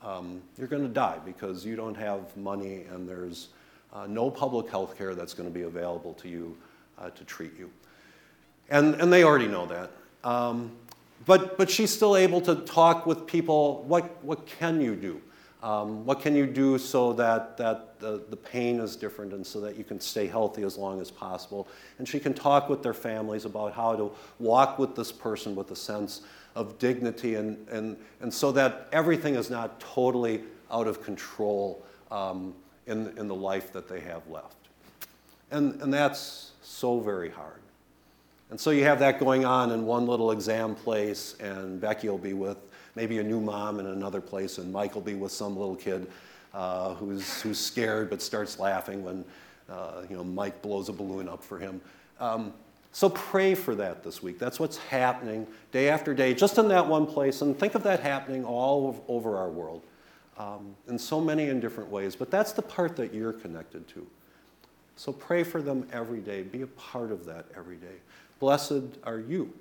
um, 0.00 0.40
you're 0.56 0.68
going 0.68 0.82
to 0.82 0.88
die 0.88 1.18
because 1.24 1.64
you 1.64 1.76
don't 1.76 1.94
have 1.94 2.34
money 2.36 2.84
and 2.90 3.06
there's 3.06 3.48
uh, 3.92 4.06
no 4.06 4.30
public 4.30 4.68
health 4.70 4.96
care 4.96 5.14
that's 5.14 5.34
going 5.34 5.48
to 5.48 5.54
be 5.54 5.62
available 5.62 6.14
to 6.14 6.28
you 6.28 6.56
uh, 6.98 7.10
to 7.10 7.24
treat 7.24 7.56
you. 7.58 7.70
And, 8.70 8.94
and 8.96 9.12
they 9.12 9.24
already 9.24 9.48
know 9.48 9.66
that. 9.66 9.90
Um, 10.24 10.72
but, 11.26 11.56
but 11.58 11.70
she's 11.70 11.90
still 11.90 12.16
able 12.16 12.40
to 12.42 12.56
talk 12.56 13.06
with 13.06 13.26
people 13.26 13.82
what, 13.84 14.22
what 14.24 14.46
can 14.46 14.80
you 14.80 14.96
do? 14.96 15.20
Um, 15.62 16.04
what 16.04 16.20
can 16.20 16.34
you 16.34 16.46
do 16.46 16.76
so 16.76 17.12
that, 17.12 17.56
that 17.56 18.00
the, 18.00 18.24
the 18.28 18.36
pain 18.36 18.80
is 18.80 18.96
different 18.96 19.32
and 19.32 19.46
so 19.46 19.60
that 19.60 19.76
you 19.76 19.84
can 19.84 20.00
stay 20.00 20.26
healthy 20.26 20.64
as 20.64 20.76
long 20.76 21.00
as 21.00 21.10
possible? 21.10 21.68
And 21.98 22.08
she 22.08 22.18
can 22.18 22.34
talk 22.34 22.68
with 22.68 22.82
their 22.82 22.94
families 22.94 23.44
about 23.44 23.72
how 23.72 23.94
to 23.94 24.10
walk 24.40 24.80
with 24.80 24.96
this 24.96 25.12
person 25.12 25.54
with 25.54 25.70
a 25.70 25.76
sense 25.76 26.22
of 26.56 26.78
dignity 26.80 27.36
and, 27.36 27.68
and, 27.68 27.96
and 28.20 28.34
so 28.34 28.50
that 28.52 28.88
everything 28.90 29.36
is 29.36 29.50
not 29.50 29.78
totally 29.78 30.42
out 30.70 30.88
of 30.88 31.02
control 31.04 31.84
um, 32.10 32.54
in, 32.86 33.12
in 33.18 33.28
the 33.28 33.34
life 33.34 33.72
that 33.72 33.88
they 33.88 34.00
have 34.00 34.26
left. 34.28 34.56
And, 35.50 35.80
and 35.82 35.92
that's 35.92 36.52
so 36.62 37.00
very 37.00 37.30
hard. 37.30 37.60
And 38.50 38.60
so 38.60 38.70
you 38.70 38.84
have 38.84 38.98
that 38.98 39.18
going 39.18 39.44
on 39.44 39.70
in 39.70 39.86
one 39.86 40.06
little 40.06 40.30
exam 40.30 40.74
place, 40.74 41.36
and 41.40 41.80
Becky 41.80 42.08
will 42.08 42.18
be 42.18 42.34
with 42.34 42.58
maybe 42.94 43.18
a 43.18 43.22
new 43.22 43.40
mom 43.40 43.80
in 43.80 43.86
another 43.86 44.20
place, 44.20 44.58
and 44.58 44.70
Mike 44.72 44.94
will 44.94 45.02
be 45.02 45.14
with 45.14 45.32
some 45.32 45.56
little 45.56 45.76
kid 45.76 46.06
uh, 46.52 46.94
who's, 46.94 47.40
who's 47.40 47.58
scared 47.58 48.10
but 48.10 48.20
starts 48.20 48.58
laughing 48.58 49.02
when 49.02 49.24
uh, 49.70 50.02
you 50.10 50.16
know, 50.16 50.24
Mike 50.24 50.60
blows 50.60 50.88
a 50.88 50.92
balloon 50.92 51.28
up 51.28 51.42
for 51.42 51.58
him. 51.58 51.80
Um, 52.20 52.52
so 52.92 53.08
pray 53.08 53.54
for 53.54 53.74
that 53.76 54.04
this 54.04 54.22
week. 54.22 54.38
That's 54.38 54.60
what's 54.60 54.76
happening 54.76 55.46
day 55.70 55.88
after 55.88 56.12
day, 56.12 56.34
just 56.34 56.58
in 56.58 56.68
that 56.68 56.86
one 56.86 57.06
place. 57.06 57.40
And 57.40 57.58
think 57.58 57.74
of 57.74 57.82
that 57.84 58.00
happening 58.00 58.44
all 58.44 59.02
over 59.08 59.38
our 59.38 59.48
world 59.48 59.82
um, 60.42 60.74
in 60.88 60.98
so 60.98 61.20
many 61.20 61.48
in 61.48 61.60
different 61.60 61.90
ways, 61.90 62.16
but 62.16 62.30
that's 62.30 62.52
the 62.52 62.62
part 62.62 62.96
that 62.96 63.14
you're 63.14 63.32
connected 63.32 63.86
to. 63.88 64.06
So 64.96 65.12
pray 65.12 65.42
for 65.42 65.62
them 65.62 65.86
every 65.92 66.20
day. 66.20 66.42
Be 66.42 66.62
a 66.62 66.66
part 66.66 67.10
of 67.10 67.24
that 67.26 67.46
every 67.56 67.76
day. 67.76 67.96
Blessed 68.40 68.82
are 69.04 69.20
you. 69.20 69.52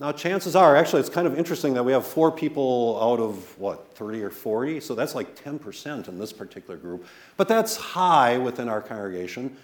Now, 0.00 0.12
chances 0.12 0.54
are, 0.54 0.76
actually, 0.76 1.00
it's 1.00 1.10
kind 1.10 1.26
of 1.26 1.36
interesting 1.36 1.74
that 1.74 1.82
we 1.82 1.90
have 1.90 2.06
four 2.06 2.30
people 2.30 2.98
out 3.02 3.18
of 3.18 3.58
what, 3.58 3.94
30 3.94 4.22
or 4.22 4.30
40? 4.30 4.80
So 4.80 4.94
that's 4.94 5.14
like 5.14 5.34
10% 5.42 6.06
in 6.06 6.18
this 6.18 6.32
particular 6.32 6.76
group. 6.76 7.04
But 7.36 7.48
that's 7.48 7.76
high 7.76 8.38
within 8.38 8.68
our 8.68 8.80
congregation. 8.80 9.56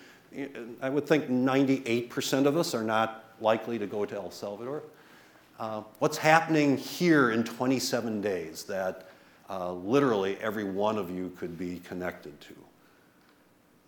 I 0.82 0.88
would 0.88 1.06
think 1.06 1.28
98% 1.28 2.46
of 2.46 2.56
us 2.56 2.74
are 2.74 2.82
not 2.82 3.24
likely 3.40 3.78
to 3.78 3.86
go 3.86 4.04
to 4.04 4.16
El 4.16 4.32
Salvador. 4.32 4.82
Uh, 5.60 5.82
what's 6.00 6.18
happening 6.18 6.76
here 6.76 7.30
in 7.30 7.44
27 7.44 8.20
days 8.20 8.64
that 8.64 9.06
uh, 9.50 9.72
literally 9.72 10.36
every 10.40 10.64
one 10.64 10.98
of 10.98 11.10
you 11.10 11.32
could 11.38 11.58
be 11.58 11.80
connected 11.84 12.40
to. 12.40 12.54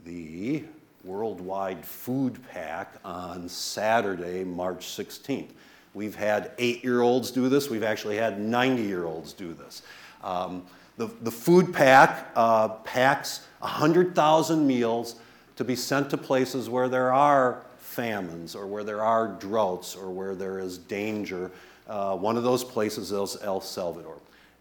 The 0.04 0.64
Worldwide 1.04 1.84
Food 1.84 2.38
Pack 2.50 2.94
on 3.04 3.48
Saturday, 3.48 4.44
March 4.44 4.86
16th. 4.86 5.50
We've 5.94 6.14
had 6.14 6.52
eight 6.58 6.84
year 6.84 7.00
olds 7.00 7.30
do 7.30 7.48
this, 7.48 7.70
we've 7.70 7.82
actually 7.82 8.16
had 8.16 8.38
90 8.40 8.82
year 8.82 9.04
olds 9.04 9.32
do 9.32 9.54
this. 9.54 9.82
Um, 10.22 10.64
the, 10.98 11.06
the 11.22 11.30
food 11.30 11.72
pack 11.72 12.30
uh, 12.34 12.68
packs 12.68 13.46
100,000 13.60 14.66
meals 14.66 15.16
to 15.56 15.64
be 15.64 15.76
sent 15.76 16.10
to 16.10 16.16
places 16.16 16.68
where 16.68 16.88
there 16.88 17.12
are 17.12 17.62
famines 17.78 18.54
or 18.54 18.66
where 18.66 18.84
there 18.84 19.02
are 19.02 19.28
droughts 19.28 19.94
or 19.94 20.10
where 20.10 20.34
there 20.34 20.58
is 20.58 20.78
danger. 20.78 21.50
Uh, 21.88 22.16
one 22.16 22.36
of 22.36 22.42
those 22.42 22.64
places 22.64 23.12
is 23.12 23.36
El 23.42 23.60
Salvador. 23.60 24.16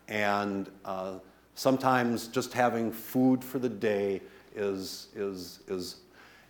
And 0.08 0.70
uh, 0.84 1.16
sometimes 1.56 2.28
just 2.28 2.54
having 2.54 2.92
food 2.92 3.44
for 3.44 3.60
the 3.60 3.70
day 3.70 4.22
is, 4.56 5.08
is, 5.16 5.60
is, 5.68 5.98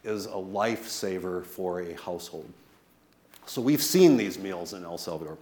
is 0.04 0.26
a 0.26 0.30
lifesaver 0.30 1.44
for 1.44 1.82
a 1.82 1.94
household. 1.96 2.52
So 3.46 3.62
we've 3.62 3.82
seen 3.82 4.18
these 4.18 4.40
meals 4.40 4.74
in 4.74 4.84
El 4.84 4.98
Salvador. 4.98 5.38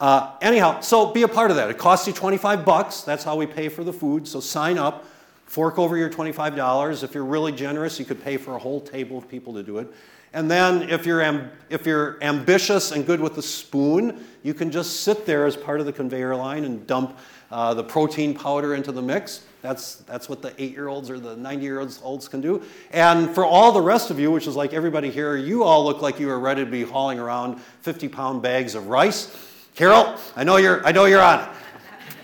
Uh, 0.00 0.32
anyhow, 0.40 0.80
so 0.80 1.12
be 1.12 1.22
a 1.22 1.28
part 1.28 1.50
of 1.50 1.56
that. 1.56 1.70
It 1.70 1.78
costs 1.78 2.06
you 2.06 2.12
25 2.12 2.64
bucks. 2.64 3.02
That's 3.02 3.22
how 3.22 3.36
we 3.36 3.46
pay 3.46 3.68
for 3.68 3.84
the 3.84 3.92
food. 3.92 4.26
So 4.26 4.40
sign 4.40 4.78
up, 4.78 5.04
fork 5.46 5.78
over 5.78 5.96
your 5.96 6.10
$25. 6.10 7.04
If 7.04 7.14
you're 7.14 7.24
really 7.24 7.52
generous, 7.52 7.98
you 7.98 8.04
could 8.04 8.22
pay 8.22 8.36
for 8.36 8.56
a 8.56 8.58
whole 8.58 8.80
table 8.80 9.18
of 9.18 9.28
people 9.28 9.54
to 9.54 9.62
do 9.62 9.78
it. 9.78 9.92
And 10.34 10.50
then, 10.50 10.88
if 10.88 11.04
you're, 11.04 11.20
amb- 11.20 11.50
if 11.68 11.84
you're 11.84 12.16
ambitious 12.22 12.90
and 12.90 13.04
good 13.04 13.20
with 13.20 13.36
a 13.36 13.42
spoon, 13.42 14.24
you 14.42 14.54
can 14.54 14.70
just 14.70 15.00
sit 15.00 15.26
there 15.26 15.44
as 15.44 15.58
part 15.58 15.78
of 15.78 15.84
the 15.84 15.92
conveyor 15.92 16.34
line 16.34 16.64
and 16.64 16.86
dump 16.86 17.18
uh, 17.52 17.74
the 17.74 17.84
protein 17.84 18.32
powder 18.34 18.74
into 18.74 18.90
the 18.90 19.02
mix. 19.02 19.42
That's, 19.60 19.96
that's 19.96 20.26
what 20.26 20.40
the 20.40 20.54
eight 20.58 20.72
year 20.72 20.88
olds 20.88 21.10
or 21.10 21.20
the 21.20 21.36
90 21.36 21.62
year 21.62 21.86
olds 22.02 22.26
can 22.26 22.40
do. 22.40 22.62
And 22.92 23.30
for 23.30 23.44
all 23.44 23.72
the 23.72 23.80
rest 23.80 24.10
of 24.10 24.18
you, 24.18 24.30
which 24.30 24.46
is 24.46 24.56
like 24.56 24.72
everybody 24.72 25.10
here, 25.10 25.36
you 25.36 25.62
all 25.62 25.84
look 25.84 26.00
like 26.00 26.18
you 26.18 26.30
are 26.30 26.40
ready 26.40 26.64
to 26.64 26.70
be 26.70 26.82
hauling 26.82 27.18
around 27.18 27.60
50 27.82 28.08
pound 28.08 28.40
bags 28.40 28.74
of 28.74 28.88
rice. 28.88 29.36
Carol, 29.74 30.16
I 30.34 30.44
know 30.44 30.56
you're, 30.56 30.84
I 30.86 30.92
know 30.92 31.04
you're 31.04 31.20
on 31.20 31.40
it. 31.40 31.48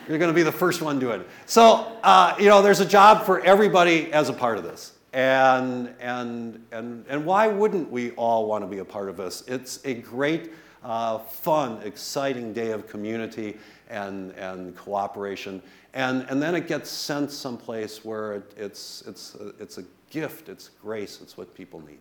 You're 0.09 0.19
going 0.19 0.31
to 0.31 0.35
be 0.35 0.43
the 0.43 0.51
first 0.51 0.81
one 0.81 0.99
doing 0.99 1.21
it. 1.21 1.29
So, 1.45 1.99
uh, 2.03 2.35
you 2.38 2.47
know, 2.47 2.62
there's 2.62 2.81
a 2.81 2.87
job 2.87 3.27
for 3.27 3.45
everybody 3.45 4.11
as 4.14 4.31
a 4.31 4.33
part 4.33 4.57
of 4.57 4.64
this. 4.64 4.95
And, 5.12 5.95
and, 6.01 6.64
and, 6.73 7.05
and 7.07 7.27
why 7.27 7.49
wouldn't 7.49 7.91
we 7.91 8.12
all 8.12 8.47
want 8.47 8.64
to 8.64 8.69
be 8.69 8.79
a 8.79 8.85
part 8.85 9.11
of 9.11 9.19
this? 9.19 9.45
It's 9.47 9.85
a 9.85 9.93
great, 9.93 10.53
uh, 10.83 11.19
fun, 11.19 11.83
exciting 11.83 12.53
day 12.53 12.71
of 12.71 12.88
community 12.88 13.59
and, 13.88 14.33
and 14.33 14.77
cooperation. 14.77 15.62
And, 15.94 16.27
and 16.29 16.40
then 16.40 16.55
it 16.55 16.68
gets 16.68 16.90
sent 16.90 17.31
someplace 17.31 18.05
where 18.05 18.35
it, 18.35 18.55
it's, 18.57 19.03
it's, 19.07 19.35
a, 19.35 19.48
it's 19.61 19.79
a 19.79 19.85
gift, 20.11 20.48
it's 20.48 20.70
grace, 20.83 21.20
it's 21.22 21.37
what 21.37 21.55
people 21.55 21.81
need. 21.81 21.98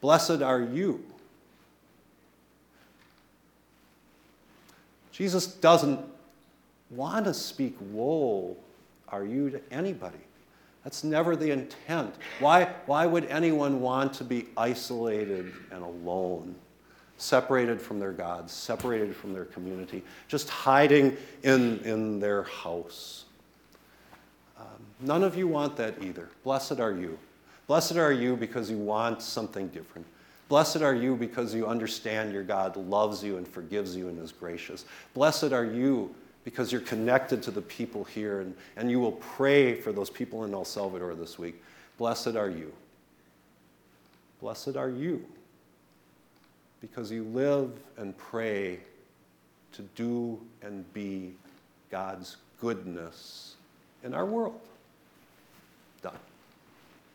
Blessed 0.00 0.42
are 0.42 0.60
you. 0.60 1.04
Jesus 5.12 5.46
doesn't 5.46 6.00
want 6.90 7.24
to 7.26 7.34
speak 7.34 7.76
woe 7.92 8.56
are 9.08 9.24
you 9.24 9.48
to 9.50 9.60
anybody. 9.70 10.18
That's 10.82 11.04
never 11.04 11.34
the 11.34 11.50
intent. 11.50 12.14
Why, 12.40 12.68
why 12.86 13.06
would 13.06 13.24
anyone 13.26 13.80
want 13.80 14.12
to 14.14 14.24
be 14.24 14.48
isolated 14.56 15.52
and 15.70 15.82
alone, 15.82 16.54
separated 17.18 17.80
from 17.80 17.98
their 17.98 18.12
gods, 18.12 18.52
separated 18.52 19.14
from 19.14 19.32
their 19.32 19.44
community, 19.44 20.02
just 20.28 20.48
hiding 20.48 21.16
in, 21.42 21.78
in 21.80 22.20
their 22.20 22.44
house? 22.44 23.24
Um, 24.58 24.66
none 25.00 25.22
of 25.22 25.36
you 25.36 25.48
want 25.48 25.76
that 25.76 26.02
either. 26.02 26.28
Blessed 26.42 26.80
are 26.80 26.92
you. 26.92 27.18
Blessed 27.66 27.96
are 27.96 28.12
you 28.12 28.36
because 28.36 28.70
you 28.70 28.78
want 28.78 29.22
something 29.22 29.68
different. 29.68 30.06
Blessed 30.48 30.82
are 30.82 30.94
you 30.94 31.16
because 31.16 31.54
you 31.54 31.66
understand 31.66 32.32
your 32.32 32.42
God 32.42 32.76
loves 32.76 33.24
you 33.24 33.38
and 33.38 33.48
forgives 33.48 33.96
you 33.96 34.08
and 34.08 34.18
is 34.18 34.32
gracious. 34.32 34.84
Blessed 35.14 35.52
are 35.52 35.64
you 35.64 36.14
because 36.44 36.70
you're 36.70 36.82
connected 36.82 37.42
to 37.42 37.50
the 37.50 37.62
people 37.62 38.04
here 38.04 38.40
and, 38.40 38.54
and 38.76 38.90
you 38.90 39.00
will 39.00 39.12
pray 39.12 39.74
for 39.74 39.92
those 39.92 40.10
people 40.10 40.44
in 40.44 40.52
El 40.52 40.64
Salvador 40.64 41.14
this 41.14 41.38
week. 41.38 41.62
Blessed 41.96 42.36
are 42.36 42.50
you. 42.50 42.72
Blessed 44.40 44.76
are 44.76 44.90
you 44.90 45.24
because 46.90 47.10
you 47.10 47.24
live 47.32 47.70
and 47.96 48.16
pray 48.18 48.78
to 49.72 49.82
do 49.94 50.38
and 50.60 50.92
be 50.92 51.32
God's 51.90 52.36
goodness 52.60 53.56
in 54.02 54.12
our 54.12 54.26
world. 54.26 54.60
Done. 56.02 56.12